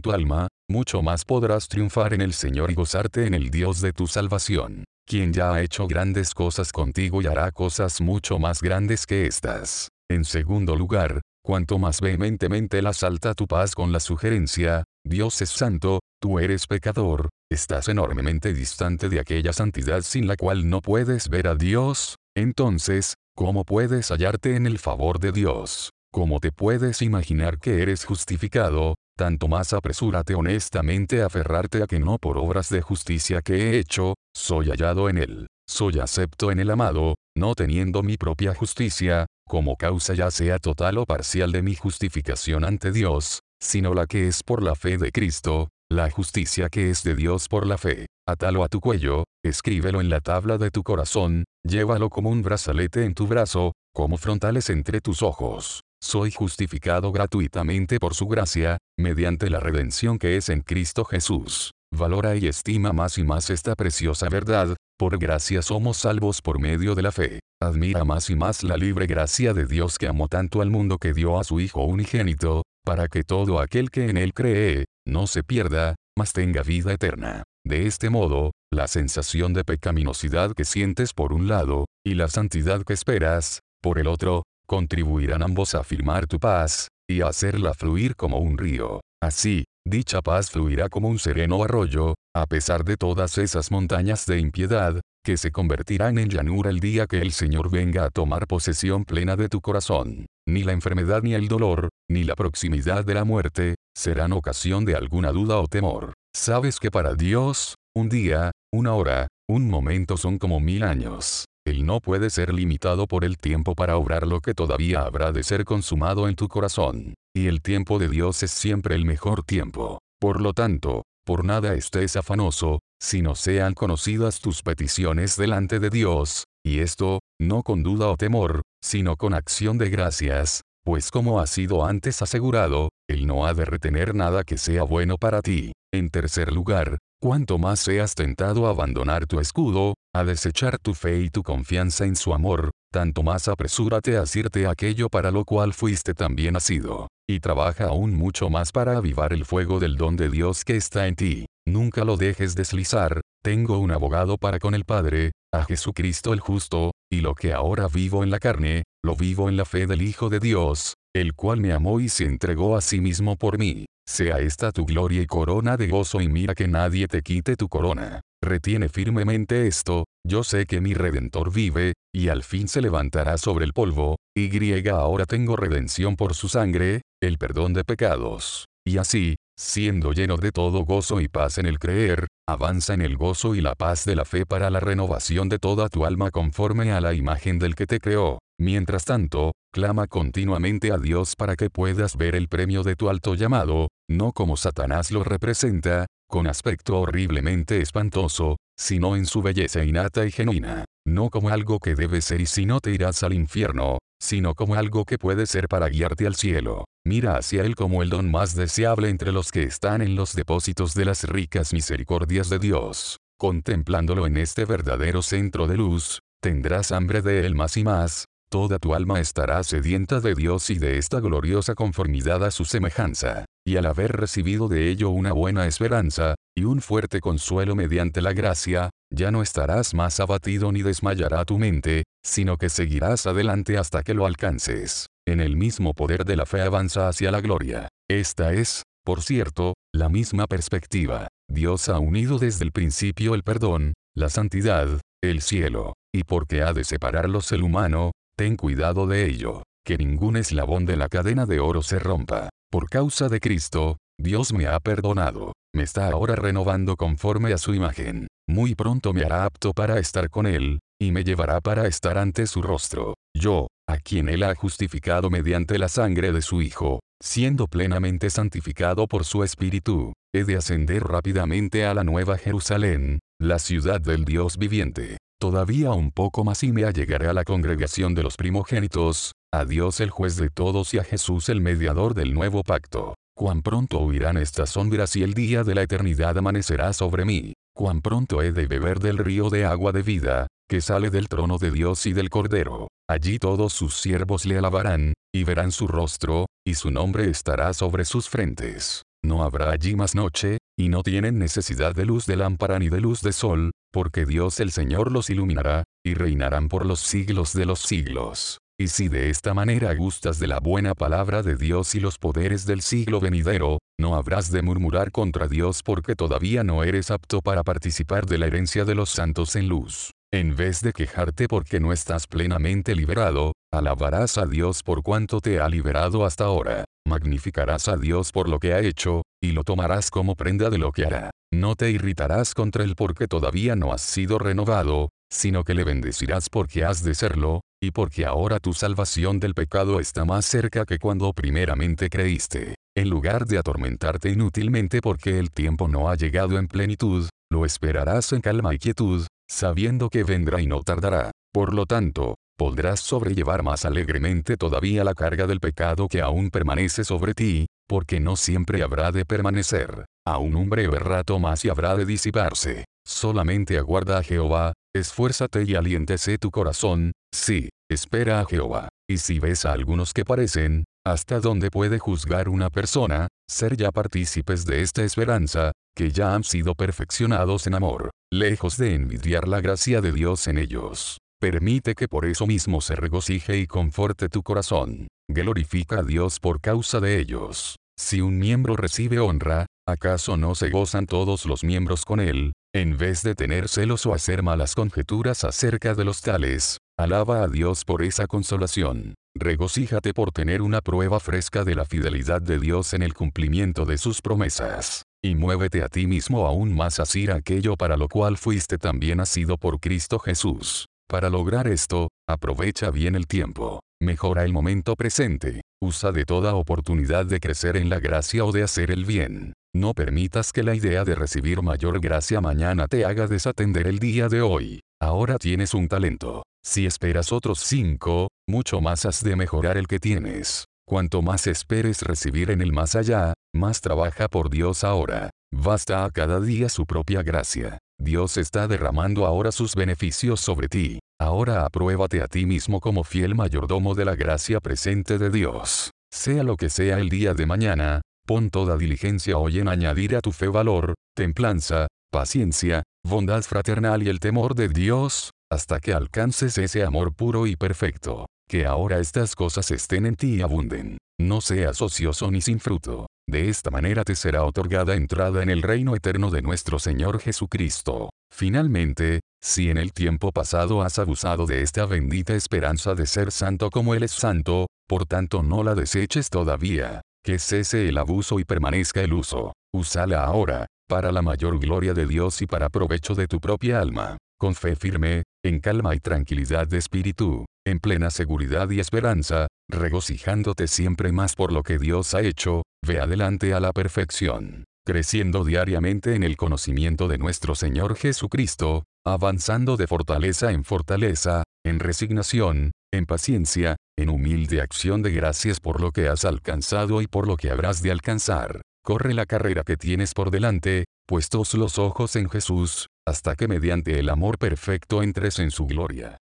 tu 0.00 0.12
alma, 0.12 0.46
mucho 0.68 1.02
más 1.02 1.24
podrás 1.24 1.66
triunfar 1.66 2.14
en 2.14 2.20
el 2.20 2.32
Señor 2.32 2.70
y 2.70 2.74
gozarte 2.74 3.26
en 3.26 3.34
el 3.34 3.50
Dios 3.50 3.80
de 3.80 3.92
tu 3.92 4.06
salvación, 4.06 4.84
quien 5.04 5.32
ya 5.32 5.52
ha 5.52 5.62
hecho 5.62 5.88
grandes 5.88 6.32
cosas 6.32 6.70
contigo 6.70 7.20
y 7.20 7.26
hará 7.26 7.50
cosas 7.50 8.00
mucho 8.00 8.38
más 8.38 8.62
grandes 8.62 9.06
que 9.06 9.26
estas. 9.26 9.88
En 10.08 10.24
segundo 10.24 10.76
lugar, 10.76 11.22
cuanto 11.42 11.78
más 11.78 12.00
vehementemente 12.00 12.82
la 12.82 12.92
salta 12.92 13.34
tu 13.34 13.48
paz 13.48 13.74
con 13.74 13.90
la 13.90 13.98
sugerencia, 13.98 14.84
Dios 15.04 15.42
es 15.42 15.50
santo, 15.50 15.98
tú 16.20 16.38
eres 16.38 16.66
pecador, 16.66 17.30
estás 17.50 17.88
enormemente 17.88 18.52
distante 18.52 19.08
de 19.08 19.18
aquella 19.18 19.52
santidad 19.52 20.02
sin 20.02 20.26
la 20.26 20.36
cual 20.36 20.68
no 20.68 20.82
puedes 20.82 21.28
ver 21.28 21.48
a 21.48 21.54
Dios, 21.54 22.16
entonces, 22.36 23.14
¿cómo 23.34 23.64
puedes 23.64 24.10
hallarte 24.10 24.54
en 24.54 24.66
el 24.66 24.78
favor 24.78 25.18
de 25.18 25.32
Dios? 25.32 25.90
¿Cómo 26.12 26.40
te 26.40 26.52
puedes 26.52 27.02
imaginar 27.02 27.58
que 27.58 27.82
eres 27.82 28.04
justificado? 28.04 28.96
Tanto 29.16 29.48
más 29.48 29.72
apresúrate 29.72 30.34
honestamente 30.34 31.22
a 31.22 31.26
aferrarte 31.26 31.82
a 31.82 31.86
que 31.86 32.00
no 32.00 32.18
por 32.18 32.36
obras 32.36 32.68
de 32.68 32.82
justicia 32.82 33.42
que 33.42 33.54
he 33.54 33.78
hecho, 33.78 34.14
soy 34.34 34.70
hallado 34.70 35.08
en 35.08 35.18
él, 35.18 35.46
soy 35.68 36.00
acepto 36.00 36.50
en 36.50 36.58
el 36.58 36.70
amado, 36.70 37.14
no 37.36 37.54
teniendo 37.54 38.02
mi 38.02 38.16
propia 38.16 38.54
justicia, 38.54 39.26
como 39.46 39.76
causa 39.76 40.14
ya 40.14 40.30
sea 40.30 40.58
total 40.58 40.98
o 40.98 41.06
parcial 41.06 41.52
de 41.52 41.62
mi 41.62 41.74
justificación 41.74 42.64
ante 42.64 42.92
Dios, 42.92 43.40
sino 43.60 43.94
la 43.94 44.06
que 44.06 44.28
es 44.28 44.42
por 44.42 44.62
la 44.62 44.74
fe 44.74 44.98
de 44.98 45.12
Cristo, 45.12 45.68
la 45.90 46.08
justicia 46.08 46.68
que 46.68 46.88
es 46.88 47.02
de 47.02 47.16
Dios 47.16 47.48
por 47.48 47.66
la 47.66 47.76
fe. 47.76 48.06
Atalo 48.26 48.62
a 48.62 48.68
tu 48.68 48.80
cuello, 48.80 49.24
escríbelo 49.44 50.00
en 50.00 50.08
la 50.08 50.20
tabla 50.20 50.56
de 50.56 50.70
tu 50.70 50.84
corazón, 50.84 51.44
llévalo 51.66 52.10
como 52.10 52.30
un 52.30 52.42
brazalete 52.42 53.04
en 53.04 53.14
tu 53.14 53.26
brazo, 53.26 53.72
como 53.92 54.16
frontales 54.16 54.70
entre 54.70 55.00
tus 55.00 55.20
ojos. 55.20 55.80
Soy 56.00 56.30
justificado 56.30 57.10
gratuitamente 57.10 57.98
por 57.98 58.14
su 58.14 58.28
gracia, 58.28 58.78
mediante 58.98 59.50
la 59.50 59.58
redención 59.58 60.18
que 60.18 60.36
es 60.36 60.48
en 60.48 60.60
Cristo 60.60 61.04
Jesús. 61.04 61.72
Valora 61.92 62.36
y 62.36 62.46
estima 62.46 62.92
más 62.92 63.18
y 63.18 63.24
más 63.24 63.50
esta 63.50 63.74
preciosa 63.74 64.28
verdad, 64.28 64.76
por 64.96 65.18
gracia 65.18 65.60
somos 65.60 65.96
salvos 65.96 66.40
por 66.40 66.60
medio 66.60 66.94
de 66.94 67.02
la 67.02 67.10
fe. 67.10 67.40
Admira 67.60 68.04
más 68.04 68.30
y 68.30 68.36
más 68.36 68.62
la 68.62 68.76
libre 68.76 69.06
gracia 69.06 69.52
de 69.54 69.66
Dios 69.66 69.98
que 69.98 70.06
amó 70.06 70.28
tanto 70.28 70.62
al 70.62 70.70
mundo 70.70 70.98
que 70.98 71.12
dio 71.12 71.38
a 71.38 71.44
su 71.44 71.58
Hijo 71.58 71.84
unigénito, 71.84 72.62
para 72.84 73.08
que 73.08 73.24
todo 73.24 73.58
aquel 73.58 73.90
que 73.90 74.08
en 74.08 74.16
él 74.16 74.32
cree, 74.32 74.84
no 75.06 75.26
se 75.26 75.42
pierda, 75.42 75.96
mas 76.16 76.32
tenga 76.32 76.62
vida 76.62 76.92
eterna. 76.92 77.44
De 77.64 77.86
este 77.86 78.10
modo, 78.10 78.52
la 78.72 78.88
sensación 78.88 79.52
de 79.52 79.64
pecaminosidad 79.64 80.52
que 80.54 80.64
sientes 80.64 81.12
por 81.12 81.32
un 81.32 81.48
lado, 81.48 81.86
y 82.04 82.14
la 82.14 82.28
santidad 82.28 82.82
que 82.84 82.92
esperas, 82.92 83.60
por 83.82 83.98
el 83.98 84.06
otro, 84.06 84.44
contribuirán 84.66 85.42
ambos 85.42 85.74
a 85.74 85.80
afirmar 85.80 86.26
tu 86.26 86.38
paz, 86.38 86.88
y 87.08 87.22
a 87.22 87.28
hacerla 87.28 87.74
fluir 87.74 88.16
como 88.16 88.38
un 88.38 88.56
río. 88.56 89.00
Así, 89.22 89.64
dicha 89.86 90.22
paz 90.22 90.50
fluirá 90.50 90.88
como 90.88 91.08
un 91.08 91.18
sereno 91.18 91.62
arroyo, 91.62 92.14
a 92.34 92.46
pesar 92.46 92.84
de 92.84 92.96
todas 92.96 93.36
esas 93.38 93.70
montañas 93.70 94.26
de 94.26 94.38
impiedad, 94.38 95.00
que 95.24 95.36
se 95.36 95.50
convertirán 95.50 96.18
en 96.18 96.30
llanura 96.30 96.70
el 96.70 96.80
día 96.80 97.06
que 97.06 97.20
el 97.20 97.32
Señor 97.32 97.70
venga 97.70 98.04
a 98.04 98.10
tomar 98.10 98.46
posesión 98.46 99.04
plena 99.04 99.36
de 99.36 99.48
tu 99.48 99.60
corazón. 99.60 100.26
Ni 100.50 100.64
la 100.64 100.72
enfermedad 100.72 101.22
ni 101.22 101.34
el 101.34 101.46
dolor, 101.46 101.90
ni 102.10 102.24
la 102.24 102.34
proximidad 102.34 103.04
de 103.04 103.14
la 103.14 103.22
muerte, 103.22 103.76
serán 103.96 104.32
ocasión 104.32 104.84
de 104.84 104.96
alguna 104.96 105.30
duda 105.30 105.60
o 105.60 105.68
temor. 105.68 106.14
Sabes 106.34 106.80
que 106.80 106.90
para 106.90 107.14
Dios, 107.14 107.76
un 107.94 108.08
día, 108.08 108.50
una 108.74 108.94
hora, 108.94 109.28
un 109.48 109.70
momento 109.70 110.16
son 110.16 110.38
como 110.38 110.58
mil 110.58 110.82
años. 110.82 111.44
Él 111.64 111.86
no 111.86 112.00
puede 112.00 112.30
ser 112.30 112.52
limitado 112.52 113.06
por 113.06 113.24
el 113.24 113.36
tiempo 113.36 113.76
para 113.76 113.96
obrar 113.96 114.26
lo 114.26 114.40
que 114.40 114.52
todavía 114.52 115.02
habrá 115.02 115.30
de 115.30 115.44
ser 115.44 115.64
consumado 115.64 116.28
en 116.28 116.34
tu 116.34 116.48
corazón. 116.48 117.14
Y 117.32 117.46
el 117.46 117.62
tiempo 117.62 118.00
de 118.00 118.08
Dios 118.08 118.42
es 118.42 118.50
siempre 118.50 118.96
el 118.96 119.04
mejor 119.04 119.44
tiempo. 119.44 120.00
Por 120.20 120.40
lo 120.40 120.52
tanto, 120.52 121.04
por 121.24 121.44
nada 121.44 121.74
estés 121.74 122.16
afanoso, 122.16 122.80
sino 123.00 123.36
sean 123.36 123.74
conocidas 123.74 124.40
tus 124.40 124.62
peticiones 124.62 125.36
delante 125.36 125.78
de 125.78 125.90
Dios, 125.90 126.42
y 126.64 126.80
esto, 126.80 127.20
no 127.40 127.62
con 127.62 127.82
duda 127.82 128.08
o 128.08 128.16
temor, 128.16 128.62
sino 128.82 129.16
con 129.16 129.34
acción 129.34 129.78
de 129.78 129.90
gracias, 129.90 130.62
pues 130.84 131.10
como 131.10 131.40
ha 131.40 131.46
sido 131.46 131.84
antes 131.84 132.22
asegurado, 132.22 132.90
Él 133.08 133.26
no 133.26 133.46
ha 133.46 133.54
de 133.54 133.64
retener 133.64 134.14
nada 134.14 134.44
que 134.44 134.58
sea 134.58 134.82
bueno 134.82 135.18
para 135.18 135.42
ti. 135.42 135.72
En 135.92 136.10
tercer 136.10 136.52
lugar, 136.52 136.98
cuanto 137.20 137.58
más 137.58 137.80
seas 137.80 138.14
tentado 138.14 138.66
a 138.66 138.70
abandonar 138.70 139.26
tu 139.26 139.40
escudo, 139.40 139.94
a 140.14 140.24
desechar 140.24 140.78
tu 140.78 140.94
fe 140.94 141.20
y 141.20 141.30
tu 141.30 141.42
confianza 141.42 142.04
en 142.04 142.16
su 142.16 142.32
amor, 142.32 142.70
tanto 142.92 143.22
más 143.22 143.48
apresúrate 143.48 144.16
a 144.16 144.22
asirte 144.22 144.66
aquello 144.66 145.08
para 145.08 145.30
lo 145.30 145.44
cual 145.44 145.72
fuiste 145.72 146.14
también 146.14 146.54
nacido 146.54 147.08
y 147.30 147.38
trabaja 147.38 147.84
aún 147.84 148.14
mucho 148.14 148.50
más 148.50 148.72
para 148.72 148.96
avivar 148.96 149.32
el 149.32 149.44
fuego 149.44 149.78
del 149.78 149.96
don 149.96 150.16
de 150.16 150.28
Dios 150.30 150.64
que 150.64 150.76
está 150.76 151.06
en 151.06 151.14
ti. 151.14 151.46
Nunca 151.64 152.04
lo 152.04 152.16
dejes 152.16 152.56
deslizar, 152.56 153.20
tengo 153.42 153.78
un 153.78 153.92
abogado 153.92 154.36
para 154.36 154.58
con 154.58 154.74
el 154.74 154.84
Padre, 154.84 155.30
a 155.52 155.64
Jesucristo 155.64 156.32
el 156.32 156.40
justo, 156.40 156.92
y 157.10 157.20
lo 157.20 157.34
que 157.34 157.52
ahora 157.52 157.88
vivo 157.88 158.22
en 158.22 158.30
la 158.30 158.38
carne, 158.38 158.84
lo 159.04 159.16
vivo 159.16 159.48
en 159.48 159.56
la 159.56 159.64
fe 159.64 159.86
del 159.86 160.02
Hijo 160.02 160.28
de 160.28 160.40
Dios, 160.40 160.94
el 161.14 161.34
cual 161.34 161.60
me 161.60 161.72
amó 161.72 162.00
y 162.00 162.08
se 162.08 162.24
entregó 162.24 162.76
a 162.76 162.80
sí 162.80 163.00
mismo 163.00 163.36
por 163.36 163.58
mí. 163.58 163.86
Sea 164.06 164.38
esta 164.38 164.72
tu 164.72 164.86
gloria 164.86 165.22
y 165.22 165.26
corona 165.26 165.76
de 165.76 165.88
gozo 165.88 166.20
y 166.20 166.28
mira 166.28 166.54
que 166.54 166.68
nadie 166.68 167.06
te 167.08 167.22
quite 167.22 167.56
tu 167.56 167.68
corona. 167.68 168.20
Retiene 168.42 168.88
firmemente 168.88 169.66
esto, 169.66 170.04
yo 170.26 170.44
sé 170.44 170.66
que 170.66 170.80
mi 170.80 170.94
Redentor 170.94 171.52
vive, 171.52 171.94
y 172.14 172.28
al 172.28 172.42
fin 172.42 172.68
se 172.68 172.80
levantará 172.80 173.38
sobre 173.38 173.64
el 173.64 173.72
polvo, 173.72 174.16
y 174.36 174.88
ahora 174.88 175.26
tengo 175.26 175.56
redención 175.56 176.16
por 176.16 176.34
su 176.34 176.48
sangre, 176.48 177.02
el 177.22 177.38
perdón 177.38 177.74
de 177.74 177.84
pecados. 177.84 178.66
Y 178.86 178.96
así, 178.98 179.36
siendo 179.60 180.12
lleno 180.12 180.38
de 180.38 180.52
todo 180.52 180.86
gozo 180.86 181.20
y 181.20 181.28
paz 181.28 181.58
en 181.58 181.66
el 181.66 181.78
creer, 181.78 182.28
avanza 182.48 182.94
en 182.94 183.02
el 183.02 183.18
gozo 183.18 183.54
y 183.54 183.60
la 183.60 183.74
paz 183.74 184.06
de 184.06 184.16
la 184.16 184.24
fe 184.24 184.46
para 184.46 184.70
la 184.70 184.80
renovación 184.80 185.50
de 185.50 185.58
toda 185.58 185.90
tu 185.90 186.06
alma 186.06 186.30
conforme 186.30 186.92
a 186.92 187.00
la 187.02 187.12
imagen 187.12 187.58
del 187.58 187.74
que 187.74 187.86
te 187.86 188.00
creó. 188.00 188.38
Mientras 188.58 189.04
tanto, 189.04 189.52
clama 189.70 190.06
continuamente 190.06 190.92
a 190.92 190.96
Dios 190.96 191.36
para 191.36 191.56
que 191.56 191.68
puedas 191.68 192.16
ver 192.16 192.36
el 192.36 192.48
premio 192.48 192.82
de 192.82 192.96
tu 192.96 193.10
alto 193.10 193.34
llamado, 193.34 193.88
no 194.08 194.32
como 194.32 194.56
Satanás 194.56 195.10
lo 195.10 195.24
representa, 195.24 196.06
con 196.30 196.46
aspecto 196.46 196.98
horriblemente 197.00 197.82
espantoso, 197.82 198.56
sino 198.78 199.16
en 199.16 199.26
su 199.26 199.42
belleza 199.42 199.84
innata 199.84 200.24
y 200.24 200.30
genuina, 200.30 200.86
no 201.06 201.28
como 201.28 201.50
algo 201.50 201.80
que 201.80 201.94
debe 201.94 202.22
ser 202.22 202.40
y 202.40 202.46
si 202.46 202.64
no 202.64 202.80
te 202.80 202.92
irás 202.92 203.22
al 203.22 203.34
infierno, 203.34 203.98
sino 204.22 204.54
como 204.54 204.76
algo 204.76 205.04
que 205.04 205.18
puede 205.18 205.44
ser 205.44 205.68
para 205.68 205.88
guiarte 205.88 206.26
al 206.26 206.36
cielo. 206.36 206.84
Mira 207.04 207.36
hacia 207.36 207.64
Él 207.64 207.74
como 207.74 208.02
el 208.02 208.10
don 208.10 208.30
más 208.30 208.54
deseable 208.54 209.10
entre 209.10 209.32
los 209.32 209.50
que 209.50 209.64
están 209.64 210.00
en 210.00 210.14
los 210.14 210.34
depósitos 210.34 210.94
de 210.94 211.04
las 211.04 211.24
ricas 211.24 211.72
misericordias 211.72 212.48
de 212.48 212.58
Dios. 212.58 213.18
Contemplándolo 213.38 214.26
en 214.26 214.36
este 214.36 214.64
verdadero 214.64 215.22
centro 215.22 215.66
de 215.66 215.76
luz, 215.76 216.20
tendrás 216.40 216.92
hambre 216.92 217.22
de 217.22 217.44
Él 217.44 217.54
más 217.54 217.76
y 217.76 217.84
más, 217.84 218.26
toda 218.50 218.78
tu 218.78 218.94
alma 218.94 219.20
estará 219.20 219.62
sedienta 219.64 220.20
de 220.20 220.34
Dios 220.34 220.70
y 220.70 220.78
de 220.78 220.98
esta 220.98 221.20
gloriosa 221.20 221.74
conformidad 221.74 222.44
a 222.44 222.50
su 222.50 222.64
semejanza, 222.64 223.46
y 223.70 223.76
al 223.76 223.86
haber 223.86 224.16
recibido 224.16 224.66
de 224.66 224.90
ello 224.90 225.10
una 225.10 225.32
buena 225.32 225.68
esperanza, 225.68 226.34
y 226.56 226.64
un 226.64 226.80
fuerte 226.80 227.20
consuelo 227.20 227.76
mediante 227.76 228.20
la 228.20 228.32
gracia, 228.32 228.90
ya 229.14 229.30
no 229.30 229.42
estarás 229.42 229.94
más 229.94 230.18
abatido 230.18 230.72
ni 230.72 230.82
desmayará 230.82 231.44
tu 231.44 231.56
mente, 231.56 232.02
sino 232.24 232.56
que 232.56 232.68
seguirás 232.68 233.28
adelante 233.28 233.78
hasta 233.78 234.02
que 234.02 234.12
lo 234.12 234.26
alcances. 234.26 235.06
En 235.24 235.40
el 235.40 235.56
mismo 235.56 235.94
poder 235.94 236.24
de 236.24 236.34
la 236.34 236.46
fe 236.46 236.62
avanza 236.62 237.06
hacia 237.06 237.30
la 237.30 237.40
gloria. 237.40 237.88
Esta 238.10 238.52
es, 238.52 238.82
por 239.04 239.22
cierto, 239.22 239.74
la 239.94 240.08
misma 240.08 240.48
perspectiva. 240.48 241.28
Dios 241.48 241.88
ha 241.88 242.00
unido 242.00 242.40
desde 242.40 242.64
el 242.64 242.72
principio 242.72 243.36
el 243.36 243.44
perdón, 243.44 243.94
la 244.16 244.30
santidad, 244.30 245.00
el 245.22 245.42
cielo, 245.42 245.92
y 246.12 246.24
porque 246.24 246.62
ha 246.62 246.72
de 246.72 246.82
separarlos 246.82 247.52
el 247.52 247.62
humano, 247.62 248.10
ten 248.36 248.56
cuidado 248.56 249.06
de 249.06 249.26
ello, 249.26 249.62
que 249.86 249.96
ningún 249.96 250.36
eslabón 250.36 250.86
de 250.86 250.96
la 250.96 251.08
cadena 251.08 251.46
de 251.46 251.60
oro 251.60 251.82
se 251.82 252.00
rompa. 252.00 252.48
Por 252.70 252.88
causa 252.88 253.28
de 253.28 253.40
Cristo, 253.40 253.96
Dios 254.16 254.52
me 254.52 254.68
ha 254.68 254.78
perdonado, 254.78 255.54
me 255.74 255.82
está 255.82 256.08
ahora 256.08 256.36
renovando 256.36 256.96
conforme 256.96 257.52
a 257.52 257.58
su 257.58 257.74
imagen. 257.74 258.28
Muy 258.48 258.76
pronto 258.76 259.12
me 259.12 259.24
hará 259.24 259.44
apto 259.44 259.72
para 259.72 259.98
estar 259.98 260.30
con 260.30 260.46
Él, 260.46 260.78
y 261.00 261.10
me 261.10 261.24
llevará 261.24 261.60
para 261.60 261.88
estar 261.88 262.16
ante 262.16 262.46
su 262.46 262.62
rostro. 262.62 263.14
Yo, 263.36 263.66
a 263.88 263.96
quien 263.96 264.28
Él 264.28 264.44
ha 264.44 264.54
justificado 264.54 265.30
mediante 265.30 265.80
la 265.80 265.88
sangre 265.88 266.30
de 266.30 266.42
su 266.42 266.62
Hijo, 266.62 267.00
siendo 267.20 267.66
plenamente 267.66 268.30
santificado 268.30 269.08
por 269.08 269.24
su 269.24 269.42
Espíritu, 269.42 270.12
he 270.32 270.44
de 270.44 270.56
ascender 270.56 271.02
rápidamente 271.02 271.86
a 271.86 271.94
la 271.94 272.04
nueva 272.04 272.38
Jerusalén, 272.38 273.18
la 273.40 273.58
ciudad 273.58 274.00
del 274.00 274.24
Dios 274.24 274.58
viviente, 274.58 275.16
todavía 275.40 275.90
un 275.92 276.12
poco 276.12 276.44
más 276.44 276.62
y 276.62 276.70
me 276.70 276.84
allegaré 276.84 277.26
a 277.26 277.32
la 277.32 277.44
congregación 277.44 278.14
de 278.14 278.22
los 278.22 278.36
primogénitos, 278.36 279.32
a 279.52 279.64
Dios 279.64 279.98
el 280.00 280.10
juez 280.10 280.36
de 280.36 280.50
todos 280.50 280.94
y 280.94 280.98
a 280.98 281.04
Jesús 281.04 281.48
el 281.48 281.60
mediador 281.60 282.14
del 282.14 282.34
nuevo 282.34 282.62
pacto. 282.62 283.14
Cuán 283.34 283.62
pronto 283.62 284.00
huirán 284.00 284.36
estas 284.36 284.70
sombras 284.70 285.16
y 285.16 285.22
el 285.22 285.32
día 285.32 285.64
de 285.64 285.74
la 285.74 285.82
eternidad 285.82 286.36
amanecerá 286.36 286.92
sobre 286.92 287.24
mí. 287.24 287.54
Cuán 287.74 288.02
pronto 288.02 288.42
he 288.42 288.52
de 288.52 288.66
beber 288.66 289.00
del 289.00 289.16
río 289.16 289.48
de 289.48 289.64
agua 289.64 289.92
de 289.92 290.02
vida, 290.02 290.46
que 290.68 290.82
sale 290.82 291.08
del 291.08 291.28
trono 291.28 291.56
de 291.56 291.70
Dios 291.70 292.04
y 292.04 292.12
del 292.12 292.28
Cordero. 292.28 292.88
Allí 293.08 293.38
todos 293.38 293.72
sus 293.72 293.98
siervos 293.98 294.44
le 294.44 294.58
alabarán, 294.58 295.14
y 295.34 295.44
verán 295.44 295.72
su 295.72 295.88
rostro, 295.88 296.46
y 296.66 296.74
su 296.74 296.90
nombre 296.90 297.30
estará 297.30 297.72
sobre 297.72 298.04
sus 298.04 298.28
frentes. 298.28 299.02
No 299.22 299.42
habrá 299.42 299.70
allí 299.70 299.96
más 299.96 300.14
noche, 300.14 300.58
y 300.78 300.88
no 300.88 301.02
tienen 301.02 301.38
necesidad 301.38 301.94
de 301.94 302.06
luz 302.06 302.26
de 302.26 302.36
lámpara 302.36 302.78
ni 302.78 302.88
de 302.88 303.00
luz 303.00 303.20
de 303.20 303.32
sol, 303.32 303.70
porque 303.92 304.24
Dios 304.24 304.60
el 304.60 304.70
Señor 304.70 305.12
los 305.12 305.28
iluminará, 305.28 305.84
y 306.04 306.14
reinarán 306.14 306.68
por 306.68 306.86
los 306.86 307.00
siglos 307.00 307.52
de 307.52 307.66
los 307.66 307.80
siglos. 307.80 308.58
Y 308.78 308.88
si 308.88 309.08
de 309.08 309.28
esta 309.28 309.52
manera 309.52 309.92
gustas 309.94 310.38
de 310.38 310.46
la 310.46 310.58
buena 310.58 310.94
palabra 310.94 311.42
de 311.42 311.54
Dios 311.54 311.94
y 311.94 312.00
los 312.00 312.16
poderes 312.16 312.64
del 312.64 312.80
siglo 312.80 313.20
venidero, 313.20 313.78
no 314.00 314.16
habrás 314.16 314.50
de 314.50 314.62
murmurar 314.62 315.12
contra 315.12 315.48
Dios 315.48 315.82
porque 315.82 316.16
todavía 316.16 316.64
no 316.64 316.82
eres 316.82 317.10
apto 317.10 317.42
para 317.42 317.62
participar 317.62 318.24
de 318.24 318.38
la 318.38 318.46
herencia 318.46 318.86
de 318.86 318.94
los 318.94 319.10
santos 319.10 319.54
en 319.54 319.68
luz. 319.68 320.12
En 320.32 320.56
vez 320.56 320.80
de 320.80 320.94
quejarte 320.94 321.46
porque 321.46 321.78
no 321.78 321.92
estás 321.92 322.26
plenamente 322.26 322.94
liberado, 322.94 323.52
alabarás 323.70 324.38
a 324.38 324.46
Dios 324.46 324.82
por 324.82 325.02
cuanto 325.02 325.40
te 325.40 325.60
ha 325.60 325.68
liberado 325.68 326.24
hasta 326.24 326.44
ahora 326.44 326.86
magnificarás 327.06 327.88
a 327.88 327.96
Dios 327.96 328.32
por 328.32 328.48
lo 328.48 328.58
que 328.58 328.74
ha 328.74 328.80
hecho, 328.80 329.22
y 329.42 329.52
lo 329.52 329.64
tomarás 329.64 330.10
como 330.10 330.36
prenda 330.36 330.70
de 330.70 330.78
lo 330.78 330.92
que 330.92 331.04
hará. 331.04 331.30
No 331.52 331.74
te 331.74 331.90
irritarás 331.90 332.54
contra 332.54 332.84
él 332.84 332.94
porque 332.96 333.26
todavía 333.26 333.76
no 333.76 333.92
has 333.92 334.02
sido 334.02 334.38
renovado, 334.38 335.08
sino 335.32 335.64
que 335.64 335.74
le 335.74 335.84
bendecirás 335.84 336.48
porque 336.48 336.84
has 336.84 337.02
de 337.02 337.14
serlo, 337.14 337.60
y 337.82 337.92
porque 337.92 338.26
ahora 338.26 338.58
tu 338.58 338.72
salvación 338.72 339.40
del 339.40 339.54
pecado 339.54 340.00
está 340.00 340.24
más 340.24 340.44
cerca 340.44 340.84
que 340.84 340.98
cuando 340.98 341.32
primeramente 341.32 342.10
creíste. 342.10 342.74
En 342.96 343.08
lugar 343.08 343.46
de 343.46 343.58
atormentarte 343.58 344.30
inútilmente 344.30 345.00
porque 345.00 345.38
el 345.38 345.50
tiempo 345.50 345.88
no 345.88 346.10
ha 346.10 346.16
llegado 346.16 346.58
en 346.58 346.68
plenitud, 346.68 347.28
lo 347.50 347.64
esperarás 347.64 348.32
en 348.32 348.40
calma 348.40 348.74
y 348.74 348.78
quietud, 348.78 349.26
sabiendo 349.48 350.10
que 350.10 350.24
vendrá 350.24 350.60
y 350.60 350.66
no 350.66 350.82
tardará. 350.82 351.30
Por 351.52 351.74
lo 351.74 351.86
tanto, 351.86 352.36
podrás 352.60 353.00
sobrellevar 353.00 353.62
más 353.62 353.86
alegremente 353.86 354.58
todavía 354.58 355.02
la 355.02 355.14
carga 355.14 355.46
del 355.46 355.60
pecado 355.60 356.08
que 356.08 356.20
aún 356.20 356.50
permanece 356.50 357.04
sobre 357.04 357.32
ti, 357.32 357.64
porque 357.88 358.20
no 358.20 358.36
siempre 358.36 358.82
habrá 358.82 359.12
de 359.12 359.24
permanecer. 359.24 360.04
Aún 360.26 360.54
un 360.54 360.68
breve 360.68 360.98
rato 360.98 361.38
más 361.38 361.64
y 361.64 361.70
habrá 361.70 361.96
de 361.96 362.04
disiparse. 362.04 362.84
Solamente 363.02 363.78
aguarda 363.78 364.18
a 364.18 364.22
Jehová, 364.22 364.74
esfuérzate 364.94 365.62
y 365.62 365.74
aliéntese 365.74 366.36
tu 366.36 366.50
corazón, 366.50 367.12
sí, 367.34 367.70
espera 367.90 368.40
a 368.40 368.44
Jehová. 368.44 368.90
Y 369.08 369.16
si 369.16 369.38
ves 369.38 369.64
a 369.64 369.72
algunos 369.72 370.12
que 370.12 370.26
parecen, 370.26 370.84
hasta 371.06 371.40
dónde 371.40 371.70
puede 371.70 371.98
juzgar 371.98 372.50
una 372.50 372.68
persona, 372.68 373.28
ser 373.48 373.74
ya 373.78 373.90
partícipes 373.90 374.66
de 374.66 374.82
esta 374.82 375.02
esperanza, 375.02 375.72
que 375.96 376.10
ya 376.10 376.34
han 376.34 376.44
sido 376.44 376.74
perfeccionados 376.74 377.66
en 377.66 377.74
amor, 377.74 378.10
lejos 378.30 378.76
de 378.76 378.96
envidiar 378.96 379.48
la 379.48 379.62
gracia 379.62 380.02
de 380.02 380.12
Dios 380.12 380.46
en 380.46 380.58
ellos. 380.58 381.16
Permite 381.40 381.94
que 381.94 382.06
por 382.06 382.26
eso 382.26 382.46
mismo 382.46 382.82
se 382.82 382.94
regocije 382.94 383.56
y 383.56 383.66
conforte 383.66 384.28
tu 384.28 384.42
corazón. 384.42 385.08
Glorifica 385.26 386.00
a 386.00 386.02
Dios 386.02 386.38
por 386.38 386.60
causa 386.60 387.00
de 387.00 387.18
ellos. 387.18 387.76
Si 387.98 388.20
un 388.20 388.38
miembro 388.38 388.76
recibe 388.76 389.20
honra, 389.20 389.64
¿acaso 389.88 390.36
no 390.36 390.54
se 390.54 390.68
gozan 390.68 391.06
todos 391.06 391.46
los 391.46 391.64
miembros 391.64 392.04
con 392.04 392.20
él? 392.20 392.52
En 392.74 392.98
vez 392.98 393.22
de 393.22 393.34
tener 393.34 393.70
celos 393.70 394.04
o 394.04 394.12
hacer 394.12 394.42
malas 394.42 394.74
conjeturas 394.74 395.44
acerca 395.44 395.94
de 395.94 396.04
los 396.04 396.20
tales, 396.20 396.76
alaba 396.98 397.42
a 397.42 397.48
Dios 397.48 397.86
por 397.86 398.02
esa 398.02 398.26
consolación. 398.26 399.14
Regocíjate 399.34 400.12
por 400.12 400.32
tener 400.32 400.60
una 400.60 400.82
prueba 400.82 401.20
fresca 401.20 401.64
de 401.64 401.74
la 401.74 401.86
fidelidad 401.86 402.42
de 402.42 402.58
Dios 402.58 402.92
en 402.92 403.00
el 403.00 403.14
cumplimiento 403.14 403.86
de 403.86 403.96
sus 403.96 404.20
promesas. 404.20 405.04
Y 405.24 405.36
muévete 405.36 405.82
a 405.82 405.88
ti 405.88 406.06
mismo 406.06 406.46
aún 406.46 406.76
más 406.76 407.00
a 407.00 407.04
aquello 407.34 407.76
para 407.76 407.96
lo 407.96 408.08
cual 408.08 408.36
fuiste 408.36 408.76
también 408.76 409.18
nacido 409.18 409.56
por 409.56 409.80
Cristo 409.80 410.18
Jesús. 410.18 410.89
Para 411.10 411.28
lograr 411.28 411.66
esto, 411.66 412.06
aprovecha 412.28 412.92
bien 412.92 413.16
el 413.16 413.26
tiempo. 413.26 413.80
Mejora 414.00 414.44
el 414.44 414.52
momento 414.52 414.94
presente. 414.94 415.62
Usa 415.82 416.12
de 416.12 416.24
toda 416.24 416.54
oportunidad 416.54 417.26
de 417.26 417.40
crecer 417.40 417.76
en 417.76 417.90
la 417.90 417.98
gracia 417.98 418.44
o 418.44 418.52
de 418.52 418.62
hacer 418.62 418.92
el 418.92 419.04
bien. 419.04 419.52
No 419.74 419.92
permitas 419.92 420.52
que 420.52 420.62
la 420.62 420.76
idea 420.76 421.04
de 421.04 421.16
recibir 421.16 421.62
mayor 421.62 421.98
gracia 421.98 422.40
mañana 422.40 422.86
te 422.86 423.04
haga 423.04 423.26
desatender 423.26 423.88
el 423.88 423.98
día 423.98 424.28
de 424.28 424.40
hoy. 424.40 424.82
Ahora 425.02 425.36
tienes 425.38 425.74
un 425.74 425.88
talento. 425.88 426.44
Si 426.64 426.86
esperas 426.86 427.32
otros 427.32 427.58
cinco, 427.58 428.28
mucho 428.48 428.80
más 428.80 429.04
has 429.04 429.24
de 429.24 429.34
mejorar 429.34 429.78
el 429.78 429.88
que 429.88 429.98
tienes. 429.98 430.66
Cuanto 430.86 431.22
más 431.22 431.48
esperes 431.48 432.02
recibir 432.02 432.52
en 432.52 432.60
el 432.60 432.72
más 432.72 432.94
allá, 432.94 433.34
más 433.52 433.80
trabaja 433.80 434.28
por 434.28 434.48
Dios 434.48 434.84
ahora. 434.84 435.30
Basta 435.52 436.04
a 436.04 436.10
cada 436.12 436.38
día 436.38 436.68
su 436.68 436.86
propia 436.86 437.24
gracia. 437.24 437.78
Dios 438.00 438.38
está 438.38 438.66
derramando 438.66 439.26
ahora 439.26 439.52
sus 439.52 439.74
beneficios 439.74 440.40
sobre 440.40 440.68
ti. 440.68 441.00
Ahora 441.20 441.66
apruébate 441.66 442.22
a 442.22 442.28
ti 442.28 442.46
mismo 442.46 442.80
como 442.80 443.04
fiel 443.04 443.34
mayordomo 443.34 443.94
de 443.94 444.06
la 444.06 444.16
gracia 444.16 444.58
presente 444.60 445.18
de 445.18 445.28
Dios. 445.28 445.90
Sea 446.10 446.42
lo 446.42 446.56
que 446.56 446.70
sea 446.70 446.98
el 446.98 447.10
día 447.10 447.34
de 447.34 447.44
mañana, 447.44 448.00
pon 448.26 448.48
toda 448.48 448.78
diligencia 448.78 449.36
hoy 449.36 449.58
en 449.58 449.68
añadir 449.68 450.16
a 450.16 450.22
tu 450.22 450.32
fe 450.32 450.48
valor, 450.48 450.94
templanza, 451.14 451.88
paciencia, 452.10 452.84
bondad 453.06 453.42
fraternal 453.42 454.02
y 454.02 454.08
el 454.08 454.18
temor 454.18 454.54
de 454.54 454.68
Dios, 454.68 455.30
hasta 455.52 455.78
que 455.78 455.92
alcances 455.92 456.56
ese 456.56 456.84
amor 456.84 457.14
puro 457.14 457.46
y 457.46 457.56
perfecto. 457.56 458.24
Que 458.48 458.64
ahora 458.64 458.98
estas 458.98 459.36
cosas 459.36 459.70
estén 459.70 460.06
en 460.06 460.16
ti 460.16 460.36
y 460.36 460.40
abunden. 460.40 460.96
No 461.20 461.42
seas 461.42 461.82
ocioso 461.82 462.30
ni 462.30 462.40
sin 462.40 462.60
fruto. 462.60 463.09
De 463.30 463.48
esta 463.48 463.70
manera 463.70 464.02
te 464.02 464.16
será 464.16 464.42
otorgada 464.42 464.96
entrada 464.96 465.40
en 465.44 465.50
el 465.50 465.62
reino 465.62 465.94
eterno 465.94 466.30
de 466.30 466.42
nuestro 466.42 466.80
Señor 466.80 467.20
Jesucristo. 467.20 468.10
Finalmente, 468.28 469.20
si 469.40 469.70
en 469.70 469.78
el 469.78 469.92
tiempo 469.92 470.32
pasado 470.32 470.82
has 470.82 470.98
abusado 470.98 471.46
de 471.46 471.62
esta 471.62 471.86
bendita 471.86 472.34
esperanza 472.34 472.96
de 472.96 473.06
ser 473.06 473.30
santo 473.30 473.70
como 473.70 473.94
Él 473.94 474.02
es 474.02 474.10
santo, 474.10 474.66
por 474.88 475.06
tanto 475.06 475.44
no 475.44 475.62
la 475.62 475.76
deseches 475.76 476.28
todavía, 476.28 477.02
que 477.22 477.38
cese 477.38 477.88
el 477.88 477.98
abuso 477.98 478.40
y 478.40 478.44
permanezca 478.44 479.00
el 479.00 479.12
uso. 479.12 479.52
Úsala 479.72 480.24
ahora, 480.24 480.66
para 480.88 481.12
la 481.12 481.22
mayor 481.22 481.60
gloria 481.60 481.94
de 481.94 482.06
Dios 482.06 482.42
y 482.42 482.48
para 482.48 482.68
provecho 482.68 483.14
de 483.14 483.28
tu 483.28 483.38
propia 483.38 483.78
alma. 483.78 484.18
Con 484.40 484.54
fe 484.54 484.74
firme, 484.74 485.24
en 485.44 485.60
calma 485.60 485.94
y 485.94 486.00
tranquilidad 486.00 486.66
de 486.66 486.78
espíritu, 486.78 487.44
en 487.66 487.78
plena 487.78 488.08
seguridad 488.08 488.70
y 488.70 488.80
esperanza, 488.80 489.48
regocijándote 489.68 490.66
siempre 490.66 491.12
más 491.12 491.34
por 491.34 491.52
lo 491.52 491.62
que 491.62 491.78
Dios 491.78 492.14
ha 492.14 492.22
hecho, 492.22 492.62
ve 492.82 493.00
adelante 493.00 493.52
a 493.52 493.60
la 493.60 493.72
perfección, 493.72 494.64
creciendo 494.86 495.44
diariamente 495.44 496.14
en 496.14 496.22
el 496.22 496.38
conocimiento 496.38 497.06
de 497.06 497.18
nuestro 497.18 497.54
Señor 497.54 497.96
Jesucristo, 497.96 498.84
avanzando 499.04 499.76
de 499.76 499.86
fortaleza 499.86 500.52
en 500.52 500.64
fortaleza, 500.64 501.42
en 501.62 501.78
resignación, 501.78 502.70
en 502.94 503.04
paciencia, 503.04 503.76
en 503.98 504.08
humilde 504.08 504.62
acción 504.62 505.02
de 505.02 505.10
gracias 505.10 505.60
por 505.60 505.82
lo 505.82 505.92
que 505.92 506.08
has 506.08 506.24
alcanzado 506.24 507.02
y 507.02 507.06
por 507.06 507.28
lo 507.28 507.36
que 507.36 507.50
habrás 507.50 507.82
de 507.82 507.90
alcanzar. 507.90 508.62
Corre 508.82 509.12
la 509.12 509.26
carrera 509.26 509.64
que 509.64 509.76
tienes 509.76 510.14
por 510.14 510.30
delante, 510.30 510.86
puestos 511.06 511.52
los 511.52 511.78
ojos 511.78 512.16
en 512.16 512.30
Jesús, 512.30 512.86
hasta 513.10 513.34
que 513.34 513.48
mediante 513.48 513.98
el 513.98 514.08
amor 514.08 514.38
perfecto 514.38 515.02
entres 515.02 515.40
en 515.40 515.50
su 515.50 515.66
gloria. 515.66 516.16